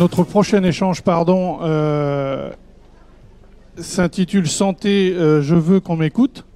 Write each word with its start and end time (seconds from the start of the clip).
notre 0.00 0.24
prochain 0.24 0.62
échange, 0.62 1.02
pardon, 1.02 1.58
euh, 1.60 2.50
s'intitule 3.76 4.48
Santé, 4.48 5.12
euh, 5.12 5.42
je 5.42 5.54
veux 5.54 5.78
qu'on 5.78 5.96
m'écoute. 5.96 6.46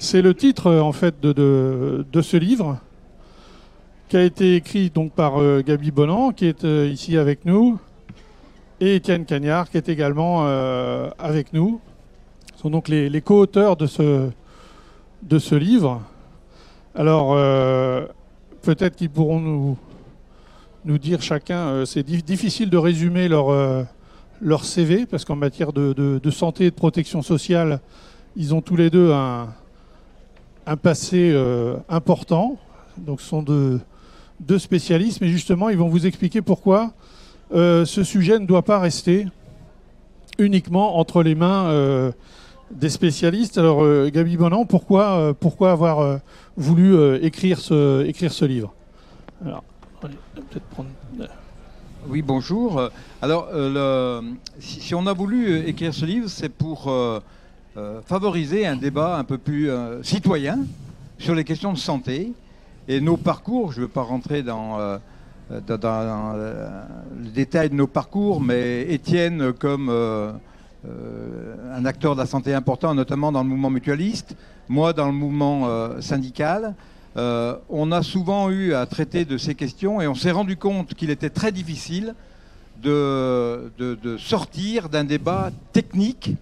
C'est 0.00 0.20
le 0.20 0.34
titre 0.34 0.74
en 0.74 0.90
fait 0.90 1.20
de, 1.20 2.04
ce 2.20 2.36
livre 2.36 2.78
qui 4.08 4.16
a 4.16 4.24
été 4.24 4.56
écrit 4.56 4.90
donc 4.90 5.12
par 5.12 5.40
euh, 5.40 5.62
Gabi 5.64 5.92
Bonan, 5.92 6.32
qui 6.32 6.46
est 6.46 6.64
ici 6.64 7.16
avec 7.16 7.44
nous, 7.44 7.78
et 8.80 8.96
Étienne 8.96 9.26
Cagnard, 9.26 9.70
qui 9.70 9.76
est 9.76 9.88
également 9.88 10.44
avec 11.20 11.52
nous. 11.52 11.80
Ce 12.56 12.62
sont 12.62 12.70
donc 12.70 12.88
les, 12.88 13.20
co-auteurs 13.20 13.76
de 13.76 13.86
ce 13.86 15.54
livre. 15.54 16.02
Alors, 16.96 17.36
peut-être 18.62 18.96
qu'ils 18.96 19.10
pourront 19.10 19.40
nous, 19.40 19.78
nous 20.86 20.98
dire 20.98 21.20
chacun, 21.20 21.66
euh, 21.68 21.84
c'est 21.84 22.04
difficile 22.04 22.70
de 22.70 22.76
résumer 22.76 23.28
leur, 23.28 23.50
euh, 23.50 23.82
CV, 24.62 25.04
parce 25.04 25.24
qu'en 25.24 25.36
matière 25.36 25.72
de, 25.72 26.30
santé 26.30 26.66
et 26.66 26.70
de 26.70 26.76
protection 26.76 27.22
sociale, 27.22 27.80
ils 28.36 28.54
ont 28.54 28.60
tous 28.60 28.76
les 28.76 28.88
deux 28.88 29.12
un, 29.12 29.48
passé 30.82 31.32
euh, 31.32 31.76
important. 31.88 32.56
Donc 32.98 33.20
ce 33.20 33.26
sont 33.26 33.42
deux, 33.42 34.58
spécialistes, 34.58 35.20
mais 35.20 35.28
justement, 35.28 35.68
ils 35.70 35.78
vont 35.78 35.88
vous 35.88 36.06
expliquer 36.06 36.40
pourquoi 36.40 36.92
ce 37.52 38.02
sujet 38.04 38.38
ne 38.38 38.46
doit 38.46 38.62
pas 38.62 38.78
rester 38.78 39.26
uniquement 40.38 40.98
entre 40.98 41.22
les 41.22 41.34
mains 41.34 42.12
des 42.70 42.90
spécialistes. 42.90 43.58
Alors, 43.58 43.84
Gabi 44.08 44.36
Bonan, 44.36 44.66
pourquoi, 44.66 45.34
avoir 45.70 46.20
voulu 46.56 47.16
écrire, 47.24 47.60
ce, 47.60 48.44
livre? 48.44 48.74
Oui, 52.08 52.22
bonjour. 52.22 52.90
Alors, 53.20 53.48
euh, 53.52 54.22
si, 54.60 54.94
on 54.94 55.06
a 55.06 55.12
voulu 55.12 55.48
euh, 55.48 55.66
écrire 55.66 55.92
ce 55.92 56.04
livre, 56.04 56.28
c'est 56.28 56.48
pour 56.48 56.88
euh, 56.88 57.20
favoriser 58.06 58.64
un 58.66 58.76
débat 58.76 59.16
un 59.16 59.24
peu 59.24 59.38
plus 59.38 59.70
citoyen 60.02 60.60
sur 61.18 61.34
les 61.34 61.42
questions 61.42 61.72
de 61.72 61.78
santé. 61.78 62.32
Et 62.88 63.00
nos 63.00 63.16
parcours, 63.16 63.72
je 63.72 63.80
ne 63.80 63.86
veux 63.86 63.90
pas 63.90 64.02
rentrer 64.02 64.44
dans, 64.44 64.78
dans, 65.66 66.32
le 66.34 67.28
détail 67.34 67.70
de 67.70 67.74
nos 67.74 67.88
parcours, 67.88 68.40
mais 68.40 68.82
Étienne, 68.88 69.52
comme 69.52 69.90
un 69.90 71.84
acteur 71.84 72.14
de 72.14 72.20
la 72.20 72.26
santé 72.26 72.54
important, 72.54 72.94
notamment 72.94 73.32
dans 73.32 73.42
le 73.42 73.48
mouvement 73.48 73.70
mutualiste, 73.70 74.36
moi 74.68 74.92
dans 74.92 75.06
le 75.06 75.12
mouvement 75.12 76.00
syndical, 76.00 76.74
euh, 77.16 77.56
on 77.70 77.92
a 77.92 78.02
souvent 78.02 78.50
eu 78.50 78.74
à 78.74 78.84
traiter 78.84 79.24
de 79.24 79.38
ces 79.38 79.54
questions 79.54 80.02
et 80.02 80.06
on 80.06 80.14
s'est 80.14 80.32
rendu 80.32 80.56
compte 80.56 80.92
qu'il 80.94 81.10
était 81.10 81.30
très 81.30 81.50
difficile 81.50 82.14
de, 82.82 83.70
sortir 84.18 84.90
d'un 84.90 85.04
débat 85.04 85.50
technique 85.72 86.32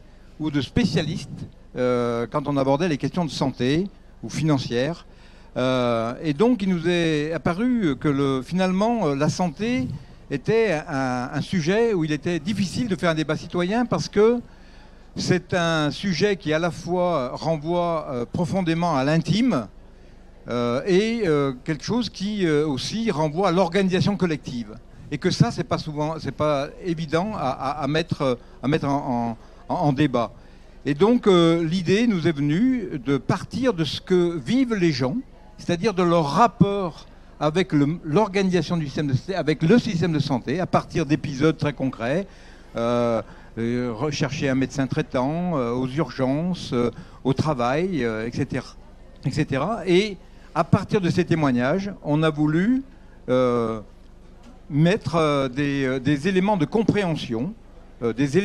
ou 0.40 0.50
de 0.50 0.60
spécialiste 0.60 1.30
euh, 1.76 2.26
quand 2.28 2.48
on 2.48 2.56
abordait 2.56 2.88
les 2.88 2.98
questions 2.98 3.24
de 3.24 3.30
santé 3.30 3.86
ou 4.24 4.28
financières. 4.28 5.06
Euh, 5.56 6.14
et 6.22 6.34
donc 6.34 6.62
il 6.62 6.70
nous 6.70 6.88
est 6.88 7.32
apparu 7.32 7.94
que 8.00 8.42
finalement 8.44 9.14
la 9.14 9.28
santé 9.28 9.86
était 10.32 10.82
un, 10.88 11.40
sujet 11.40 11.94
où 11.94 12.04
il 12.04 12.10
était 12.10 12.40
difficile 12.40 12.88
de 12.88 12.96
faire 12.96 13.10
un 13.10 13.14
débat 13.14 13.36
citoyen 13.36 13.86
parce 13.86 14.08
que 14.08 14.40
c'est 15.14 15.54
un 15.54 15.92
sujet 15.92 16.34
qui 16.34 16.52
à 16.52 16.58
la 16.58 16.72
fois 16.72 17.30
renvoie 17.34 18.26
profondément 18.32 18.96
à 18.96 19.04
l'intime, 19.04 19.68
et 20.48 21.22
euh, 21.26 21.52
quelque 21.64 21.84
chose 21.84 22.10
qui 22.10 22.46
euh, 22.46 22.66
aussi 22.66 23.10
renvoie 23.10 23.48
à 23.48 23.52
l'organisation 23.52 24.16
collective. 24.16 24.76
Et 25.10 25.18
que 25.18 25.30
ça, 25.30 25.50
c'est 25.50 25.64
pas 25.64 25.78
souvent, 25.78 26.16
pas 26.36 26.68
évident 26.84 27.32
à, 27.36 27.86
mettre, 27.88 28.38
à 28.62 28.68
mettre 28.68 28.88
en, 28.88 29.92
débat. 29.92 30.32
Et 30.86 30.94
donc, 30.94 31.26
l'idée 31.26 32.08
nous 32.08 32.26
est 32.26 32.32
venue 32.32 32.98
de 33.04 33.16
partir 33.18 33.74
de 33.74 33.84
ce 33.84 34.00
que 34.00 34.36
vivent 34.36 34.74
les 34.74 34.90
gens, 34.90 35.16
c'est-à-dire 35.58 35.94
de 35.94 36.02
leur 36.02 36.24
rapport 36.24 37.06
avec 37.38 37.72
l'organisation 38.02 38.76
du 38.76 38.86
système 38.86 39.08
de 39.08 39.12
santé, 39.12 39.34
avec 39.36 39.62
le 39.62 39.78
système 39.78 40.12
de 40.12 40.18
santé, 40.18 40.58
à 40.58 40.66
partir 40.66 41.06
d'épisodes 41.06 41.56
très 41.56 41.74
concrets. 41.74 42.26
rechercher 42.74 44.48
un 44.48 44.56
médecin 44.56 44.88
traitant, 44.88 45.52
aux 45.52 45.86
urgences, 45.86 46.74
au 47.22 47.32
travail, 47.34 48.04
etc., 48.26 48.64
etc. 49.26 49.62
Et 49.86 50.16
à 50.54 50.64
partir 50.64 51.00
de 51.00 51.10
ces 51.10 51.24
témoignages, 51.24 51.92
on 52.04 52.22
a 52.22 52.30
voulu 52.30 52.82
euh, 53.28 53.80
mettre 54.70 55.16
euh, 55.16 55.48
euh, 55.58 55.98
des, 55.98 56.28
éléments 56.28 56.56
de 56.56 56.64
compréhension, 56.64 57.52
des, 58.16 58.36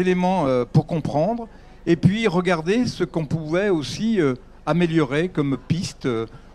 éléments 0.00 0.46
pour 0.72 0.86
comprendre, 0.86 1.48
et 1.86 1.96
puis 1.96 2.26
regarder 2.26 2.86
ce 2.86 3.04
qu'on 3.04 3.24
pouvait 3.24 3.68
aussi 3.68 4.18
améliorer 4.66 5.28
comme 5.28 5.56
piste. 5.68 6.08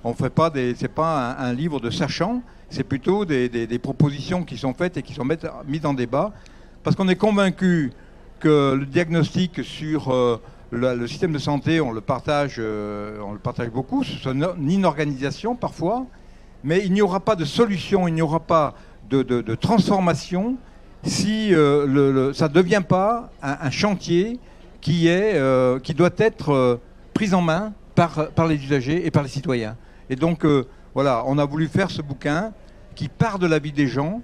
On 0.03 0.13
fait 0.13 0.29
pas 0.29 0.51
pas 0.95 1.35
un, 1.39 1.53
livre 1.53 1.79
de 1.79 1.89
sachant, 1.89 2.41
c'est 2.69 2.83
plutôt 2.83 3.25
des, 3.25 3.79
propositions 3.81 4.43
qui 4.43 4.57
sont 4.57 4.73
faites 4.73 4.97
et 4.97 5.01
qui 5.01 5.13
sont 5.13 5.25
mises 5.67 5.85
en 5.85 5.93
débat, 5.93 6.33
parce 6.83 6.95
qu'on 6.95 7.07
est 7.07 7.15
convaincu 7.15 7.93
que 8.39 8.75
le 8.77 8.85
diagnostic 8.85 9.63
sur 9.63 10.41
le, 10.75 11.07
système 11.07 11.31
de 11.31 11.39
santé, 11.39 11.81
on 11.81 11.91
le 11.91 12.01
partage, 12.01 12.55
euh, 12.59 13.19
on 13.25 13.33
le 13.33 13.39
partage 13.39 13.69
beaucoup. 13.69 14.03
C'est 14.03 14.29
une 14.29 14.85
organisation 14.85 15.55
parfois, 15.55 16.05
mais 16.63 16.83
il 16.85 16.93
n'y 16.93 17.01
aura 17.01 17.19
pas 17.19 17.35
de 17.35 17.45
solution, 17.45 18.07
il 18.07 18.13
n'y 18.13 18.21
aura 18.21 18.39
pas 18.39 18.75
de, 19.09 19.55
transformation 19.55 20.57
si 21.03 21.53
euh, 21.53 22.33
ça 22.33 22.47
ne 22.47 22.53
devient 22.53 22.81
pas 22.87 23.31
un, 23.41 23.69
chantier 23.69 24.39
qui, 24.81 25.07
est, 25.07 25.35
euh, 25.35 25.79
qui 25.79 25.93
doit 25.93 26.09
être 26.17 26.79
pris 27.13 27.33
en 27.33 27.41
main 27.41 27.73
par, 27.93 28.29
par 28.29 28.47
les 28.47 28.55
usagers 28.55 29.05
et 29.05 29.11
par 29.11 29.23
les 29.23 29.29
citoyens. 29.29 29.77
Et 30.09 30.15
donc, 30.15 30.45
voilà, 30.93 31.23
on 31.27 31.37
a 31.37 31.45
voulu 31.45 31.67
faire 31.67 31.91
ce 31.91 32.01
bouquin 32.01 32.51
qui 32.95 33.09
part 33.09 33.39
de 33.39 33.47
la 33.47 33.59
vie 33.59 33.71
des 33.71 33.87
gens, 33.87 34.21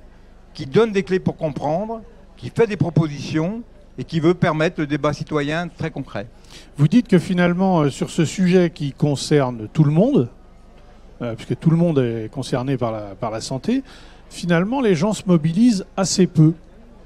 qui 0.53 0.65
donne 0.65 0.91
des 0.91 1.03
clés 1.03 1.19
pour 1.19 1.37
comprendre, 1.37 2.01
qui 2.37 2.49
fait 2.49 2.67
des 2.67 2.77
propositions 2.77 3.61
et 3.97 4.03
qui 4.03 4.19
veut 4.19 4.33
permettre 4.33 4.79
le 4.79 4.87
débat 4.87 5.13
citoyen 5.13 5.67
très 5.67 5.91
concret. 5.91 6.27
Vous 6.77 6.87
dites 6.87 7.07
que 7.07 7.19
finalement, 7.19 7.81
euh, 7.81 7.89
sur 7.89 8.09
ce 8.09 8.25
sujet 8.25 8.69
qui 8.69 8.91
concerne 8.91 9.67
tout 9.71 9.83
le 9.83 9.91
monde, 9.91 10.29
euh, 11.21 11.35
puisque 11.35 11.59
tout 11.59 11.69
le 11.69 11.77
monde 11.77 11.99
est 11.99 12.29
concerné 12.31 12.77
par 12.77 12.91
la, 12.91 13.15
par 13.19 13.31
la 13.31 13.41
santé, 13.41 13.83
finalement, 14.29 14.81
les 14.81 14.95
gens 14.95 15.13
se 15.13 15.23
mobilisent 15.25 15.85
assez 15.97 16.27
peu, 16.27 16.53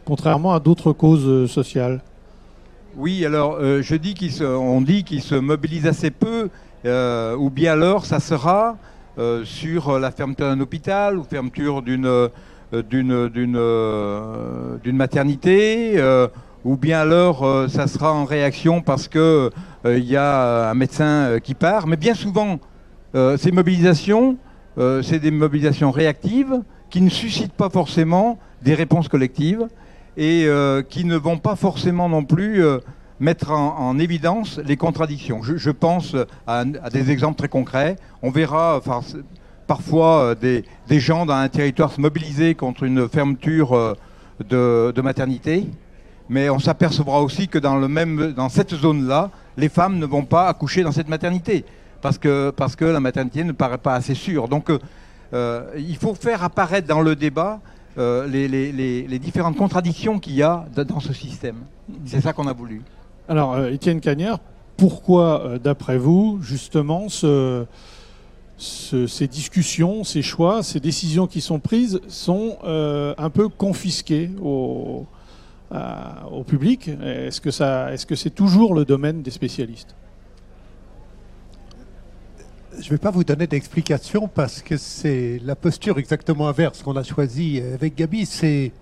contrairement 0.05 0.53
à 0.53 0.59
d'autres 0.59 0.93
causes 0.93 1.27
euh, 1.27 1.47
sociales. 1.47 2.01
Oui, 2.95 3.25
alors 3.25 3.59
je 3.59 3.95
dis 3.95 4.13
qu'on 4.13 4.79
dit 4.79 5.03
qu'ils 5.03 5.21
se 5.21 5.35
mobilisent 5.35 5.85
assez 5.85 6.11
peu, 6.11 6.49
ou 6.85 7.49
bien 7.49 7.73
alors 7.73 8.05
ça 8.05 8.21
sera 8.21 8.77
sur 9.43 9.99
la 9.99 10.11
fermeture 10.11 10.47
d'un 10.47 10.61
hôpital 10.61 11.17
ou 11.17 11.25
fermeture 11.25 11.81
d'une 11.81 12.29
d'une 12.71 13.27
d'une 13.27 14.95
maternité 14.95 16.01
ou 16.65 16.75
bien 16.77 16.99
alors 16.99 17.43
euh, 17.43 17.67
ça 17.67 17.87
sera 17.87 18.11
en 18.11 18.25
réaction 18.25 18.81
parce 18.81 19.07
qu'il 19.07 19.21
euh, 19.21 19.49
il 19.85 20.03
y 20.03 20.17
a 20.17 20.71
un 20.71 20.73
médecin 20.73 21.05
euh, 21.05 21.39
qui 21.39 21.53
part. 21.53 21.87
Mais 21.87 21.95
bien 21.95 22.15
souvent, 22.15 22.59
ces 23.37 23.53
mobilisations, 23.53 24.35
c'est 24.75 25.19
des 25.19 25.31
mobilisations 25.31 25.89
réactives 25.89 26.61
qui 26.89 26.99
ne 26.99 27.09
suscitent 27.09 27.53
pas 27.53 27.69
forcément 27.69 28.37
des 28.61 28.73
réponses 28.73 29.07
collectives 29.07 29.69
et 30.17 30.49
qui 30.89 31.05
ne 31.05 31.15
vont 31.15 31.37
pas 31.37 31.55
forcément 31.55 32.09
non 32.09 32.25
plus 32.25 32.61
mettre 33.21 33.51
en, 33.51 33.97
évidence 33.99 34.59
les 34.65 34.75
contradictions. 34.75 35.43
Je, 35.43 35.69
pense 35.69 36.13
à, 36.45 36.65
des 36.65 37.09
exemples 37.09 37.37
très 37.37 37.47
concrets. 37.47 37.95
On 38.21 38.31
verra 38.31 38.81
parfois 39.65 40.35
des, 40.35 40.65
gens 40.99 41.25
dans 41.25 41.35
un 41.35 41.47
territoire 41.47 41.93
se 41.93 42.01
mobiliser 42.01 42.53
contre 42.53 42.83
une 42.83 43.07
fermeture 43.07 43.95
de 44.41 45.01
maternité 45.01 45.69
mais 46.29 46.49
on 46.49 46.59
s'apercevra 46.59 47.21
aussi 47.21 47.47
que 47.47 47.59
dans, 47.59 47.75
le 47.75 47.87
même, 47.87 48.33
dans 48.33 48.49
cette 48.49 48.73
zone-là, 48.73 49.29
les 49.57 49.69
femmes 49.69 49.99
ne 49.99 50.05
vont 50.05 50.23
pas 50.23 50.47
accoucher 50.47 50.83
dans 50.83 50.91
cette 50.91 51.09
maternité, 51.09 51.65
parce 52.01 52.17
que, 52.17 52.51
parce 52.51 52.75
que 52.75 52.85
la 52.85 52.99
maternité 52.99 53.43
ne 53.43 53.51
paraît 53.51 53.77
pas 53.77 53.93
assez 53.93 54.15
sûre. 54.15 54.47
Donc 54.47 54.69
euh, 54.69 54.79
euh, 55.33 55.71
il 55.77 55.97
faut 55.97 56.15
faire 56.15 56.43
apparaître 56.43 56.87
dans 56.87 57.01
le 57.01 57.15
débat 57.15 57.59
euh, 57.97 58.27
les, 58.27 58.47
les, 58.47 58.71
les, 58.71 59.19
différentes 59.19 59.55
contradictions 59.55 60.19
qu'il 60.19 60.35
y 60.35 60.43
a 60.43 60.65
dans 60.75 60.99
ce 60.99 61.13
système. 61.13 61.57
C'est 62.05 62.21
ça 62.21 62.33
qu'on 62.33 62.47
a 62.47 62.53
voulu. 62.53 62.81
Alors, 63.29 63.57
Étienne 63.65 64.01
Cagnard, 64.01 64.39
pourquoi, 64.75 65.53
d'après 65.63 65.97
vous, 65.97 66.39
justement, 66.41 67.07
ce, 67.07 67.65
ces 68.57 69.27
discussions, 69.27 70.03
ces 70.03 70.21
choix, 70.21 70.61
ces 70.61 70.81
décisions 70.81 71.25
qui 71.25 71.39
sont 71.39 71.59
prises 71.59 72.01
sont 72.09 72.57
un 72.65 73.29
peu 73.29 73.47
confisquées 73.47 74.29
aux 74.43 75.05
au 76.31 76.43
public. 76.43 76.87
Est-ce 76.87 77.41
que 78.05 78.15
c'est 78.15 78.29
toujours 78.29 78.73
le 78.73 78.85
domaine 78.85 79.21
des 79.21 79.31
spécialistes? 79.31 79.95
Je 82.77 82.85
ne 82.85 82.89
vais 82.89 82.97
pas 82.97 83.11
vous 83.11 83.23
donner 83.23 83.47
d'explication 83.47 84.27
parce 84.27 84.61
que 84.61 84.75
c'est 84.75 85.39
la 85.43 85.55
posture 85.55 85.97
exactement 85.97 86.49
inverse 86.49 86.83
qu'on 86.83 86.97
a 86.97 87.03
choisie 87.03 87.61
avec 87.61 87.95
Gabi, 87.95 88.25
c'est 88.25 88.73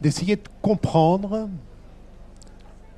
d'essayer 0.00 0.36
de 0.36 0.42
comprendre 0.62 1.48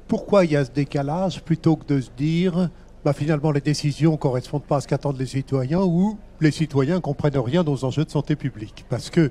pourquoi 0.09 0.45
il 0.45 0.53
y 0.53 0.57
a 0.57 0.65
ce 0.65 0.71
décalage 0.71 1.43
plutôt 1.43 1.77
que 1.77 1.87
de 1.95 2.01
se 2.01 2.11
dire 2.17 2.71
bah, 3.05 3.13
finalement 3.13 3.51
les 3.51 3.61
décisions 3.61 4.13
ne 4.13 4.17
correspondent 4.17 4.65
pas 4.65 4.77
à 4.77 4.81
ce 4.81 4.89
qu'attendent 4.89 5.19
les 5.19 5.27
citoyens 5.27 5.83
ou 5.83 6.19
les 6.41 6.51
citoyens 6.51 6.97
ne 6.97 7.01
comprennent 7.01 7.39
rien 7.39 7.65
aux 7.67 7.85
enjeux 7.85 8.05
de 8.05 8.11
santé 8.11 8.37
publique. 8.37 8.85
Parce 8.89 9.11
que 9.11 9.31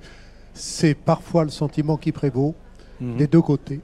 c'est 0.54 0.94
parfois 0.94 1.44
le 1.44 1.50
sentiment 1.50 1.98
qui 1.98 2.12
prévaut 2.12 2.56
mhm. 3.02 3.18
des 3.18 3.28
deux 3.28 3.42
côtés. 3.42 3.82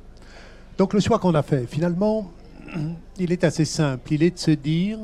Donc 0.78 0.94
le 0.94 1.00
choix 1.00 1.20
qu'on 1.20 1.36
a 1.36 1.44
fait, 1.44 1.66
finalement, 1.68 2.32
il 3.18 3.32
est 3.32 3.44
assez 3.44 3.66
simple. 3.66 4.14
Il 4.14 4.24
est 4.24 4.32
de 4.32 4.40
se 4.40 4.52
dire, 4.52 5.00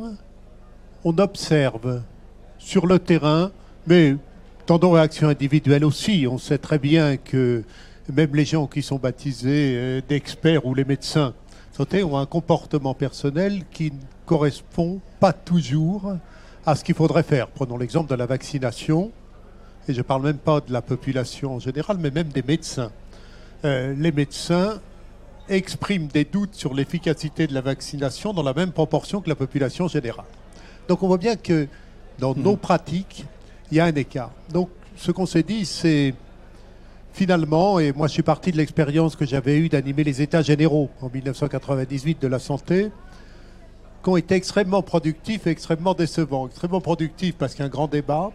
on 1.03 1.17
observe 1.17 2.01
sur 2.57 2.87
le 2.87 2.99
terrain, 2.99 3.51
mais 3.87 4.15
dans 4.67 4.79
nos 4.79 4.91
réactions 4.91 5.29
individuelles 5.29 5.85
aussi, 5.85 6.27
on 6.29 6.37
sait 6.37 6.57
très 6.57 6.79
bien 6.79 7.17
que 7.17 7.63
même 8.13 8.35
les 8.35 8.45
gens 8.45 8.67
qui 8.67 8.81
sont 8.81 8.97
baptisés 8.97 9.73
euh, 9.75 10.01
d'experts 10.07 10.65
ou 10.65 10.73
les 10.73 10.85
médecins 10.85 11.33
ont 12.03 12.17
un 12.17 12.25
comportement 12.25 12.93
personnel 12.93 13.63
qui 13.71 13.91
ne 13.91 13.97
correspond 14.25 14.99
pas 15.19 15.33
toujours 15.33 16.13
à 16.65 16.75
ce 16.75 16.83
qu'il 16.83 16.95
faudrait 16.95 17.23
faire. 17.23 17.47
Prenons 17.47 17.77
l'exemple 17.77 18.09
de 18.09 18.15
la 18.15 18.25
vaccination, 18.25 19.11
et 19.87 19.93
je 19.93 19.97
ne 19.97 20.03
parle 20.03 20.23
même 20.23 20.37
pas 20.37 20.61
de 20.61 20.71
la 20.71 20.81
population 20.81 21.55
en 21.55 21.59
général, 21.59 21.97
mais 21.99 22.11
même 22.11 22.27
des 22.27 22.43
médecins. 22.43 22.91
Euh, 23.63 23.93
les 23.97 24.11
médecins 24.11 24.79
expriment 25.47 26.07
des 26.07 26.25
doutes 26.25 26.55
sur 26.55 26.73
l'efficacité 26.73 27.45
de 27.45 27.53
la 27.53 27.61
vaccination 27.61 28.33
dans 28.33 28.43
la 28.43 28.53
même 28.53 28.71
proportion 28.71 29.21
que 29.21 29.29
la 29.29 29.35
population 29.35 29.87
générale. 29.87 30.25
Donc 30.87 31.03
on 31.03 31.07
voit 31.07 31.17
bien 31.17 31.35
que 31.35 31.67
dans 32.17 32.33
nos 32.35 32.53
hmm. 32.53 32.59
pratiques, 32.59 33.25
il 33.71 33.77
y 33.77 33.79
a 33.79 33.85
un 33.85 33.95
écart. 33.95 34.31
Donc 34.51 34.69
ce 34.95 35.11
qu'on 35.11 35.25
s'est 35.25 35.43
dit, 35.43 35.65
c'est 35.65 36.13
finalement, 37.13 37.79
et 37.79 37.91
moi 37.91 38.07
je 38.07 38.13
suis 38.13 38.23
parti 38.23 38.51
de 38.51 38.57
l'expérience 38.57 39.15
que 39.15 39.25
j'avais 39.25 39.57
eue 39.57 39.69
d'animer 39.69 40.03
les 40.03 40.21
États 40.21 40.41
généraux 40.41 40.89
en 41.01 41.09
1998 41.09 42.21
de 42.21 42.27
la 42.27 42.39
santé, 42.39 42.89
qui 44.03 44.09
ont 44.09 44.17
été 44.17 44.35
extrêmement 44.35 44.81
productifs 44.81 45.45
et 45.45 45.51
extrêmement 45.51 45.93
décevants. 45.93 46.47
Extrêmement 46.47 46.81
productifs 46.81 47.35
parce 47.35 47.53
qu'il 47.53 47.59
y 47.59 47.63
a 47.63 47.67
un 47.67 47.69
grand 47.69 47.87
débat, 47.87 48.31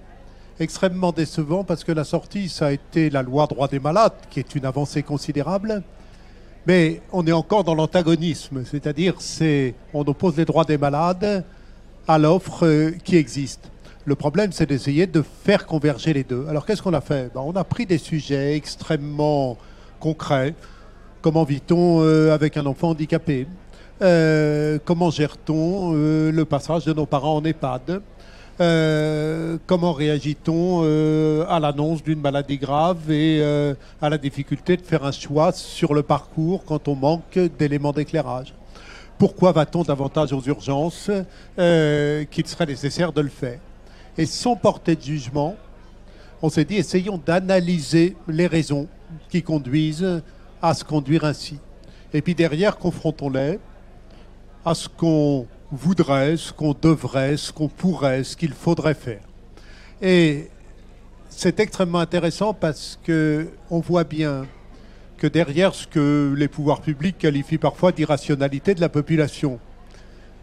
extrêmement 0.61 1.13
décevant 1.13 1.65
parce 1.65 1.85
que 1.85 1.93
la 1.93 2.05
sortie, 2.05 2.49
ça 2.49 2.67
a 2.67 2.73
été 2.73 3.11
la 3.11 3.23
loi 3.23 3.47
droit 3.47 3.69
des 3.69 3.79
malades, 3.79 4.13
qui 4.31 4.41
est 4.41 4.55
une 4.55 4.65
avancée 4.65 5.03
considérable. 5.03 5.83
Mais 6.67 7.01
on 7.13 7.27
est 7.27 7.33
encore 7.33 7.63
dans 7.63 7.75
l'antagonisme, 7.75 8.65
c'est-à-dire 8.65 9.15
c'est 9.21 9.75
on 9.95 10.03
oppose 10.03 10.37
les 10.37 10.45
droits 10.45 10.65
des 10.65 10.79
malades 10.79 11.45
à 12.09 12.19
l'offre 12.19 12.67
euh, 12.67 12.91
qui 13.05 13.17
existe. 13.17 13.71
Le 14.05 14.15
problème, 14.15 14.53
c'est 14.53 14.67
d'essayer 14.67 15.07
de 15.07 15.23
faire 15.23 15.67
converger 15.67 16.13
les 16.13 16.23
deux. 16.23 16.47
Alors, 16.49 16.65
qu'est-ce 16.65 16.83
qu'on 16.83 16.95
a 16.95 17.01
fait? 17.01 17.33
Ben, 17.35 17.41
On 17.41 17.53
a 17.53 17.65
pris 17.65 17.87
des 17.87 17.99
sujets 17.99 18.55
extrêmement 18.57 19.59
concrets. 19.99 20.55
Comment 21.23 21.43
vit-on 21.45 22.03
euh, 22.03 22.33
avec 22.33 22.57
un 22.57 22.67
enfant 22.67 22.91
handicapé? 22.91 23.49
Euh, 24.03 24.79
Comment 24.85 25.11
gère-t-on 25.11 25.93
le 25.93 26.45
passage 26.45 26.85
de 26.85 26.93
nos 26.93 27.07
parents 27.07 27.37
en 27.37 27.45
EHPAD? 27.45 28.01
Comment 28.59 29.93
réagit-on 29.93 30.83
à 31.49 31.61
l'annonce 31.61 32.03
d'une 32.03 32.21
maladie 32.21 32.59
grave 32.59 33.11
et 33.11 33.43
à 34.01 34.09
la 34.09 34.19
difficulté 34.19 34.77
de 34.77 34.83
faire 34.83 35.05
un 35.05 35.13
choix 35.13 35.53
sur 35.53 35.93
le 35.95 36.03
parcours 36.03 36.65
quand 36.65 36.89
on 36.89 36.95
manque 36.95 37.39
d'éléments 37.59 37.93
d'éclairage? 37.93 38.55
Pourquoi 39.19 39.53
va-t-on 39.53 39.83
davantage 39.83 40.33
aux 40.33 40.43
urgences 40.43 41.11
qu'il 41.57 42.47
serait 42.47 42.67
nécessaire 42.67 43.13
de 43.13 43.21
le 43.21 43.29
faire? 43.29 43.61
Et 44.19 44.27
sans 44.27 44.57
porter 44.57 44.97
de 44.97 45.03
jugement, 45.03 45.55
on 46.41 46.49
s'est 46.49 46.65
dit, 46.65 46.77
essayons 46.77 47.21
d'analyser 47.25 48.17
les 48.29 48.47
raisons 48.47 48.89
qui 49.29 49.43
conduisent 49.43 50.23
à 50.63 50.73
se 50.75 50.85
conduire 50.85 51.25
ainsi. 51.25 51.59
Et 52.15 52.23
puis 52.23 52.35
derrière, 52.35 52.79
confrontons-les 52.79 53.59
à 54.65 54.75
ce 54.75 54.89
qu'on 54.89 55.47
voudrait, 55.73 56.37
ce 56.37 56.53
qu'on 56.53 56.75
devrait, 56.81 57.37
ce 57.37 57.53
qu'on 57.53 57.69
pourrait, 57.69 58.25
ce 58.25 58.37
qu'il 58.37 58.53
faudrait 58.53 58.95
faire. 58.95 59.23
Et 60.01 60.49
c'est 61.29 61.61
extrêmement 61.61 61.99
intéressant 61.99 62.55
parce 62.55 62.99
que 63.05 63.49
on 63.71 63.81
voit 63.81 64.05
bien 64.05 64.47
que 65.19 65.27
derrière 65.27 65.75
ce 65.75 65.87
que 65.87 66.35
les 66.37 66.49
pouvoirs 66.49 66.81
publics 66.81 67.19
qualifient 67.19 67.59
parfois 67.59 67.93
d'irrationalité 67.93 68.75
de 68.75 68.81
la 68.81 68.89
population, 68.89 69.59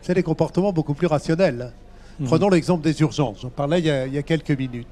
c'est 0.02 0.14
des 0.14 0.24
comportements 0.24 0.74
beaucoup 0.74 0.94
plus 0.94 1.08
rationnels. 1.08 1.72
Mhm. 2.20 2.28
Prenons 2.28 2.50
l'exemple 2.50 2.84
des 2.84 3.00
urgences. 3.02 3.42
J'en 3.42 3.50
parlais 3.50 3.80
il 3.80 3.86
y, 3.86 4.18
a, 4.18 4.24
quelques 4.24 4.52
minutes. 4.52 4.88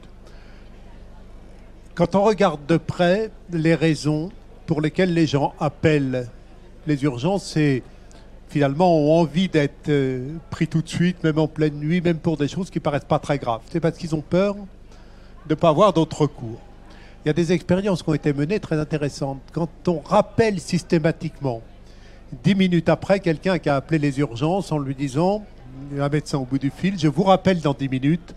Quand 1.96 2.16
on 2.16 2.24
regarde 2.24 2.66
de 2.68 2.78
près 2.78 3.32
les 3.52 3.76
raisons 3.76 4.30
pour 4.66 4.82
lesquelles 4.82 5.14
les 5.14 5.28
gens 5.28 5.54
appellent 5.60 6.30
les 6.88 7.04
urgences, 7.04 7.46
c'est 7.46 7.84
finalement 8.52 8.98
ont 8.98 9.20
envie 9.20 9.48
d'être 9.48 9.88
euh, 9.88 10.34
pris 10.50 10.68
tout 10.68 10.82
de 10.82 10.90
suite, 10.90 11.24
même 11.24 11.40
en 11.40 11.48
pleine 11.48 11.76
nuit, 11.76 12.02
même 12.02 12.18
pour 12.18 12.36
des 12.36 12.50
choses 12.50 12.70
qui 12.70 12.82
paraissent 12.82 13.06
pas 13.06 13.20
très 13.20 13.40
graves. 13.40 13.62
C'est 13.72 13.80
parce 13.80 13.98
qu'ils 13.98 14.14
ont 14.14 14.22
peur 14.22 14.56
de 14.56 14.62
ne 15.52 15.56
pas 15.56 15.70
avoir 15.70 15.94
d'autres 15.94 16.22
recours. 16.22 16.60
Il 17.24 17.30
y 17.30 17.32
a 17.32 17.34
des 17.34 17.54
expériences 17.54 18.04
qui 18.04 18.10
ont 18.10 18.14
été 18.14 18.34
menées 18.34 18.60
très 18.60 18.78
intéressantes. 18.78 19.40
Quand 19.54 19.70
on 19.88 20.00
rappelle 20.00 20.60
systématiquement, 20.60 21.62
dix 22.44 22.56
minutes 22.56 22.90
après, 22.90 23.22
quelqu'un 23.22 23.58
qui 23.58 23.70
a 23.70 23.78
appelé 23.78 24.00
les 24.00 24.20
urgences 24.20 24.72
en 24.72 24.80
lui 24.80 24.96
disant 24.96 25.46
un 25.98 26.10
médecin 26.10 26.38
au 26.38 26.46
bout 26.46 26.60
du 26.60 26.72
fil. 26.72 27.00
Je 27.00 27.08
vous 27.08 27.24
rappelle 27.24 27.62
dans 27.62 27.74
10 27.74 27.88
minutes. 27.88 28.36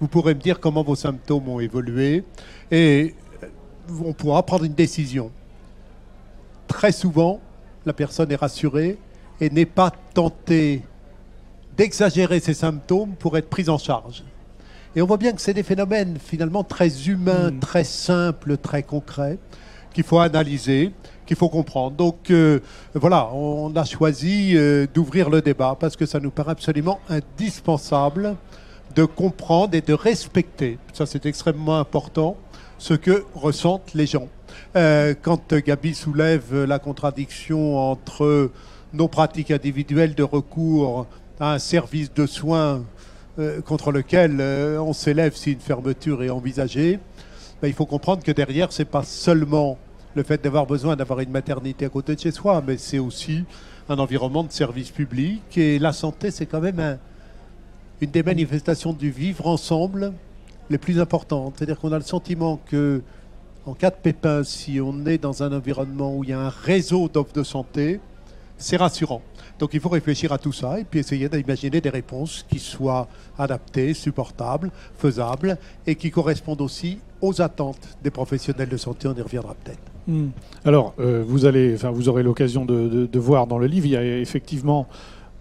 Vous 0.00 0.08
pourrez 0.08 0.34
me 0.34 0.40
dire 0.40 0.60
comment 0.60 0.82
vos 0.82 0.96
symptômes 0.96 1.48
ont 1.48 1.60
évolué 1.60 2.24
et 2.70 3.14
euh, 3.42 3.46
on 4.04 4.12
pourra 4.14 4.42
prendre 4.44 4.64
une 4.64 4.74
décision. 4.74 5.30
Très 6.66 6.90
souvent, 6.90 7.40
la 7.84 7.92
personne 7.92 8.32
est 8.32 8.36
rassurée 8.36 8.98
et 9.42 9.50
n'est 9.50 9.66
pas 9.66 9.92
tentée 10.14 10.82
d'exagérer 11.76 12.38
ses 12.38 12.54
symptômes 12.54 13.14
pour 13.18 13.36
être 13.36 13.50
prise 13.50 13.68
en 13.68 13.76
charge. 13.76 14.22
Et 14.94 15.02
on 15.02 15.06
voit 15.06 15.16
bien 15.16 15.32
que 15.32 15.40
c'est 15.40 15.52
des 15.52 15.64
phénomènes 15.64 16.16
finalement 16.24 16.62
très 16.62 17.08
humains, 17.08 17.50
hmm. 17.50 17.58
très 17.58 17.82
simples, 17.82 18.56
très 18.56 18.84
concrets, 18.84 19.38
qu'il 19.92 20.04
faut 20.04 20.20
analyser 20.20 20.92
qu'il 21.26 21.36
faut 21.36 21.48
comprendre. 21.48 21.96
Donc 21.96 22.30
euh, 22.30 22.60
voilà, 22.94 23.30
on 23.32 23.74
a 23.74 23.84
choisi 23.84 24.52
euh, 24.54 24.86
d'ouvrir 24.92 25.28
le 25.28 25.42
débat 25.42 25.76
parce 25.78 25.96
que 25.96 26.06
ça 26.06 26.20
nous 26.20 26.30
paraît 26.30 26.52
absolument 26.52 27.00
indispensable 27.08 28.36
de 28.94 29.04
comprendre 29.04 29.74
et 29.74 29.80
de 29.80 29.94
respecter, 29.94 30.78
ça 30.92 31.06
c'est 31.06 31.26
extrêmement 31.26 31.78
important, 31.78 32.36
ce 32.78 32.94
que 32.94 33.24
ressentent 33.34 33.94
les 33.94 34.06
gens. 34.06 34.28
Euh, 34.76 35.14
quand 35.20 35.54
Gabi 35.54 35.94
soulève 35.94 36.64
la 36.64 36.78
contradiction 36.78 37.78
entre 37.78 38.50
nos 38.92 39.08
pratiques 39.08 39.50
individuelles 39.50 40.14
de 40.14 40.22
recours 40.22 41.06
à 41.40 41.54
un 41.54 41.58
service 41.58 42.12
de 42.12 42.26
soins 42.26 42.84
contre 43.64 43.92
lequel 43.92 44.40
on 44.78 44.92
s'élève 44.92 45.34
si 45.34 45.52
une 45.52 45.60
fermeture 45.60 46.22
est 46.22 46.30
envisagée, 46.30 46.98
ben, 47.62 47.68
il 47.68 47.74
faut 47.74 47.86
comprendre 47.86 48.22
que 48.22 48.32
derrière, 48.32 48.72
ce 48.72 48.82
n'est 48.82 48.86
pas 48.86 49.04
seulement 49.04 49.78
le 50.14 50.22
fait 50.22 50.42
d'avoir 50.42 50.66
besoin 50.66 50.96
d'avoir 50.96 51.20
une 51.20 51.30
maternité 51.30 51.86
à 51.86 51.88
côté 51.88 52.14
de 52.14 52.20
chez 52.20 52.32
soi, 52.32 52.62
mais 52.66 52.76
c'est 52.76 52.98
aussi 52.98 53.44
un 53.88 53.98
environnement 53.98 54.44
de 54.44 54.52
service 54.52 54.90
public. 54.90 55.56
Et 55.56 55.78
la 55.78 55.92
santé, 55.92 56.30
c'est 56.30 56.46
quand 56.46 56.60
même 56.60 56.98
une 58.00 58.10
des 58.10 58.22
manifestations 58.22 58.92
du 58.92 59.10
vivre 59.10 59.46
ensemble 59.46 60.12
les 60.70 60.78
plus 60.78 61.00
importantes. 61.00 61.54
C'est-à-dire 61.56 61.78
qu'on 61.78 61.92
a 61.92 61.98
le 61.98 62.04
sentiment 62.04 62.60
que, 62.66 63.00
en 63.64 63.74
cas 63.74 63.90
de 63.90 63.96
pépin, 63.96 64.44
si 64.44 64.80
on 64.80 65.06
est 65.06 65.18
dans 65.18 65.42
un 65.42 65.52
environnement 65.56 66.14
où 66.14 66.24
il 66.24 66.30
y 66.30 66.32
a 66.32 66.40
un 66.40 66.48
réseau 66.48 67.08
d'offres 67.08 67.32
de 67.32 67.44
santé, 67.44 68.00
c'est 68.62 68.76
rassurant. 68.76 69.22
Donc 69.58 69.74
il 69.74 69.80
faut 69.80 69.88
réfléchir 69.88 70.32
à 70.32 70.38
tout 70.38 70.52
ça 70.52 70.78
et 70.78 70.84
puis 70.84 71.00
essayer 71.00 71.28
d'imaginer 71.28 71.80
des 71.80 71.90
réponses 71.90 72.44
qui 72.48 72.58
soient 72.58 73.08
adaptées, 73.38 73.94
supportables, 73.94 74.70
faisables 74.96 75.58
et 75.86 75.94
qui 75.94 76.10
correspondent 76.10 76.62
aussi 76.62 76.98
aux 77.20 77.40
attentes 77.40 77.96
des 78.02 78.10
professionnels 78.10 78.68
de 78.68 78.76
santé. 78.76 79.08
On 79.08 79.14
y 79.14 79.20
reviendra 79.20 79.54
peut-être. 79.54 79.78
Hmm. 80.06 80.30
Alors, 80.64 80.94
euh, 80.98 81.22
vous, 81.26 81.46
allez, 81.46 81.76
vous 81.76 82.08
aurez 82.08 82.22
l'occasion 82.22 82.64
de, 82.64 83.18
voir 83.18 83.46
dans 83.46 83.58
le 83.58 83.66
livre, 83.66 83.86
il 83.86 83.92
y 83.92 83.96
a 83.96 84.18
effectivement 84.18 84.88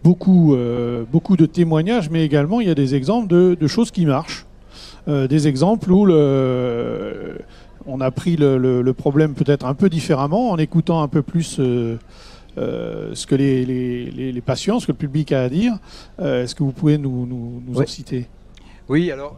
beaucoup, 0.04 0.54
euh, 0.54 1.04
beaucoup 1.12 1.38
de 1.38 1.46
témoignages, 1.46 2.10
mais 2.10 2.24
également 2.24 2.62
il 2.62 2.68
y 2.68 2.72
a 2.72 2.76
des 2.76 2.96
exemples 2.96 3.28
de, 3.28 3.68
choses 3.68 3.92
qui 3.92 4.06
marchent. 4.06 4.46
Euh, 5.08 5.28
des 5.28 5.48
exemples 5.48 5.92
où 5.92 6.08
on 7.88 8.02
a 8.02 8.12
pris 8.12 8.36
le, 8.36 8.92
problème 8.92 9.34
peut-être 9.34 9.66
un 9.66 9.74
peu 9.74 9.90
différemment 9.90 10.52
en 10.52 10.58
écoutant 10.58 11.02
un 11.02 11.08
peu 11.08 11.24
plus 11.24 11.60
ce 12.58 13.26
que 13.26 13.36
les, 13.36 13.66
les, 13.66 14.42
patients, 14.42 14.80
ce 14.80 14.88
que 14.88 14.92
le 14.92 14.98
public 14.98 15.32
a 15.32 15.44
à 15.44 15.50
dire. 15.50 15.74
Est-ce 16.20 16.56
que 16.56 16.64
vous 16.64 16.72
pouvez 16.72 16.98
nous, 16.98 17.26
nous, 17.26 17.82
en 17.82 17.86
citer? 17.86 18.28
Oui, 18.90 19.12
alors 19.12 19.38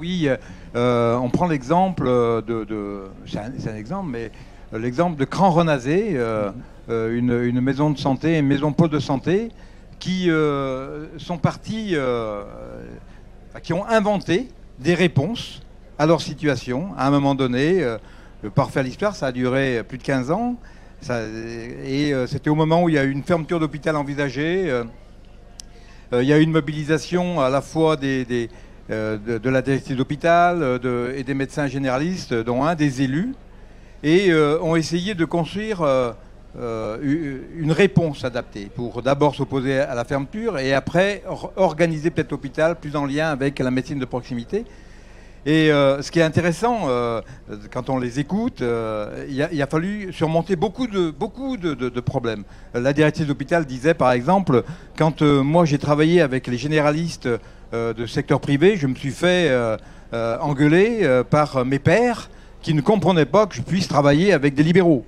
oui, 0.00 0.30
euh, 0.76 1.14
on 1.16 1.28
prend 1.28 1.46
l'exemple 1.46 2.06
de, 2.06 3.10
c'est 3.26 3.68
un, 3.68 3.76
exemple, 3.76 4.08
mais 4.10 4.32
l'exemple 4.72 5.18
de 5.18 5.26
Cran 5.26 5.50
Renazé, 5.50 6.12
euh, 6.14 6.50
une, 6.88 7.60
maison 7.60 7.90
de 7.90 7.98
santé, 7.98 8.38
une 8.38 8.46
maison 8.46 8.72
pôle 8.72 8.88
de 8.88 8.98
santé, 8.98 9.50
qui 9.98 10.30
sont 11.18 11.36
partis, 11.36 11.94
qui 13.62 13.72
ont 13.74 13.86
inventé 13.86 14.48
des 14.78 14.94
réponses 14.94 15.60
à 15.98 16.06
leur 16.06 16.22
situation. 16.22 16.88
À 16.96 17.06
un 17.06 17.10
moment 17.10 17.34
donné, 17.34 17.84
par 18.54 18.70
faire 18.70 18.84
l'histoire, 18.84 19.14
ça 19.14 19.26
a 19.26 19.32
duré 19.32 19.82
plus 19.86 19.98
de 19.98 20.02
15 20.02 20.30
ans. 20.30 20.56
Et 21.08 22.12
c'était 22.26 22.50
au 22.50 22.54
moment 22.54 22.82
où 22.82 22.88
il 22.88 22.94
y 22.94 22.98
a 22.98 23.04
eu 23.04 23.10
une 23.10 23.22
fermeture 23.22 23.58
d'hôpital 23.58 23.96
envisagée. 23.96 24.82
il 26.12 26.22
y 26.22 26.32
a 26.32 26.38
eu 26.38 26.42
une 26.42 26.52
mobilisation 26.52 27.40
à 27.40 27.48
la 27.48 27.62
fois 27.62 27.96
des 27.96 28.48
euh, 28.90 29.18
de, 29.38 29.50
la 29.50 29.62
directive 29.62 29.96
d'hôpital 29.96 30.62
euh, 30.62 31.16
et 31.16 31.22
des 31.22 31.34
médecins 31.34 31.68
généralistes, 31.68 32.34
dont 32.34 32.64
un 32.64 32.74
des 32.74 33.02
élus, 33.02 33.34
et 34.02 34.32
euh, 34.32 34.58
ont 34.62 34.74
essayé 34.74 35.14
de 35.14 35.24
construire 35.24 35.86
une 36.56 37.70
réponse 37.70 38.24
adaptée 38.24 38.68
pour 38.74 39.02
d'abord 39.02 39.36
s'opposer 39.36 39.78
à 39.78 39.94
la 39.94 40.04
fermeture 40.04 40.58
et 40.58 40.74
après 40.74 41.22
organiser 41.54 42.10
peut-être 42.10 42.32
l'hôpital 42.32 42.74
plus 42.80 42.96
en 42.96 43.06
lien 43.06 43.28
avec 43.28 43.60
la 43.60 43.70
médecine 43.70 44.00
de 44.00 44.04
proximité. 44.04 44.64
Et 45.46 45.68
ce 45.68 46.10
qui 46.10 46.18
est 46.18 46.22
intéressant, 46.22 46.88
quand 47.70 47.88
on 47.88 47.98
les 47.98 48.20
écoute, 48.20 48.62
il, 49.28 49.62
a, 49.62 49.66
fallu 49.66 50.12
surmonter 50.12 50.54
beaucoup 50.54 50.86
de, 50.86 51.10
beaucoup 51.10 51.56
de 51.56 52.00
problèmes. 52.00 52.44
La 52.74 52.92
directive 52.92 53.26
d'hôpital 53.26 53.64
disait, 53.64 53.94
par 53.94 54.12
exemple, 54.12 54.64
quand 54.98 55.22
moi 55.22 55.64
j'ai 55.64 55.78
travaillé 55.78 56.20
avec 56.20 56.46
les 56.46 56.58
généralistes 56.58 57.28
euh, 57.72 57.94
de 57.94 58.04
secteur 58.04 58.40
privé, 58.40 58.76
je 58.76 58.88
me 58.88 58.96
suis 58.96 59.12
fait 59.12 59.46
euh, 59.48 59.76
euh, 60.12 60.36
engueuler 60.40 61.08
par 61.30 61.64
mes 61.64 61.78
pères 61.78 62.28
qui 62.62 62.74
ne 62.74 62.80
comprenaient 62.80 63.26
pas 63.26 63.46
que 63.46 63.54
je 63.54 63.62
puisse 63.62 63.86
travailler 63.86 64.32
avec 64.32 64.54
des 64.54 64.64
libéraux. 64.64 65.04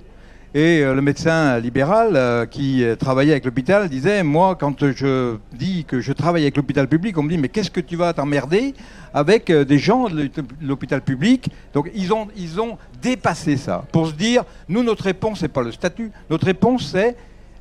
Et 0.55 0.83
le 0.83 1.01
médecin 1.01 1.59
libéral 1.59 2.47
qui 2.49 2.83
travaillait 2.99 3.31
avec 3.31 3.45
l'hôpital 3.45 3.89
disait, 3.89 4.21
moi, 4.21 4.55
quand 4.55 4.85
je 4.93 5.37
dis 5.51 5.83
que 5.83 5.99
je 5.99 6.13
travaille 6.13 6.43
avec 6.43 6.57
l'hôpital 6.57 6.87
public, 6.87 7.17
on 7.17 7.23
me 7.23 7.29
dit, 7.29 7.39
mais 7.39 7.49
qu'est-ce 7.49 7.71
que 7.71 7.79
tu 7.79 7.95
vas 7.95 8.13
t'emmerder 8.13 8.75
avec 9.15 9.51
des 9.51 9.79
gens 9.79 10.09
de 10.09 10.29
l'hôpital 10.61 11.01
public? 11.01 11.49
Donc 11.73 11.89
ils 11.95 12.13
ont, 12.13 12.27
ils 12.37 12.61
ont 12.61 12.77
dépassé 13.01 13.57
ça 13.57 13.83
pour 13.91 14.07
se 14.07 14.13
dire, 14.13 14.43
nous, 14.69 14.83
notre 14.83 15.05
réponse, 15.05 15.41
n'est 15.41 15.47
pas 15.47 15.63
le 15.63 15.71
statut, 15.71 16.11
notre 16.29 16.45
réponse, 16.45 16.91
c'est 16.91 17.15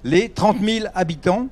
les 0.05 0.29
30 0.29 0.59
000 0.61 0.87
habitants 0.95 1.49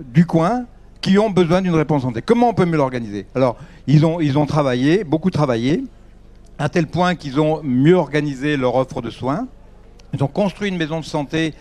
du 0.00 0.26
coin 0.26 0.64
qui 1.00 1.16
ont 1.16 1.30
besoin 1.30 1.62
d'une 1.62 1.76
réponse 1.76 2.02
santé. 2.02 2.22
Comment 2.22 2.48
on 2.48 2.54
peut 2.54 2.64
mieux 2.66 2.76
l'organiser? 2.76 3.26
Alors, 3.36 3.56
ils 3.86 4.04
ont, 4.04 4.20
ils 4.20 4.36
ont 4.36 4.46
travaillé, 4.46 5.04
beaucoup 5.04 5.30
travaillé, 5.30 5.84
à 6.58 6.68
tel 6.68 6.88
point 6.88 7.14
qu'ils 7.14 7.38
ont 7.38 7.62
mieux 7.62 7.94
organisé 7.94 8.56
leur 8.56 8.74
offre 8.74 9.00
de 9.00 9.10
soins. 9.10 9.46
Ils 10.14 10.22
ont 10.24 10.28
construit 10.28 10.68
une 10.68 10.76
maison 10.76 11.00
de 11.00 11.04
santé 11.04 11.54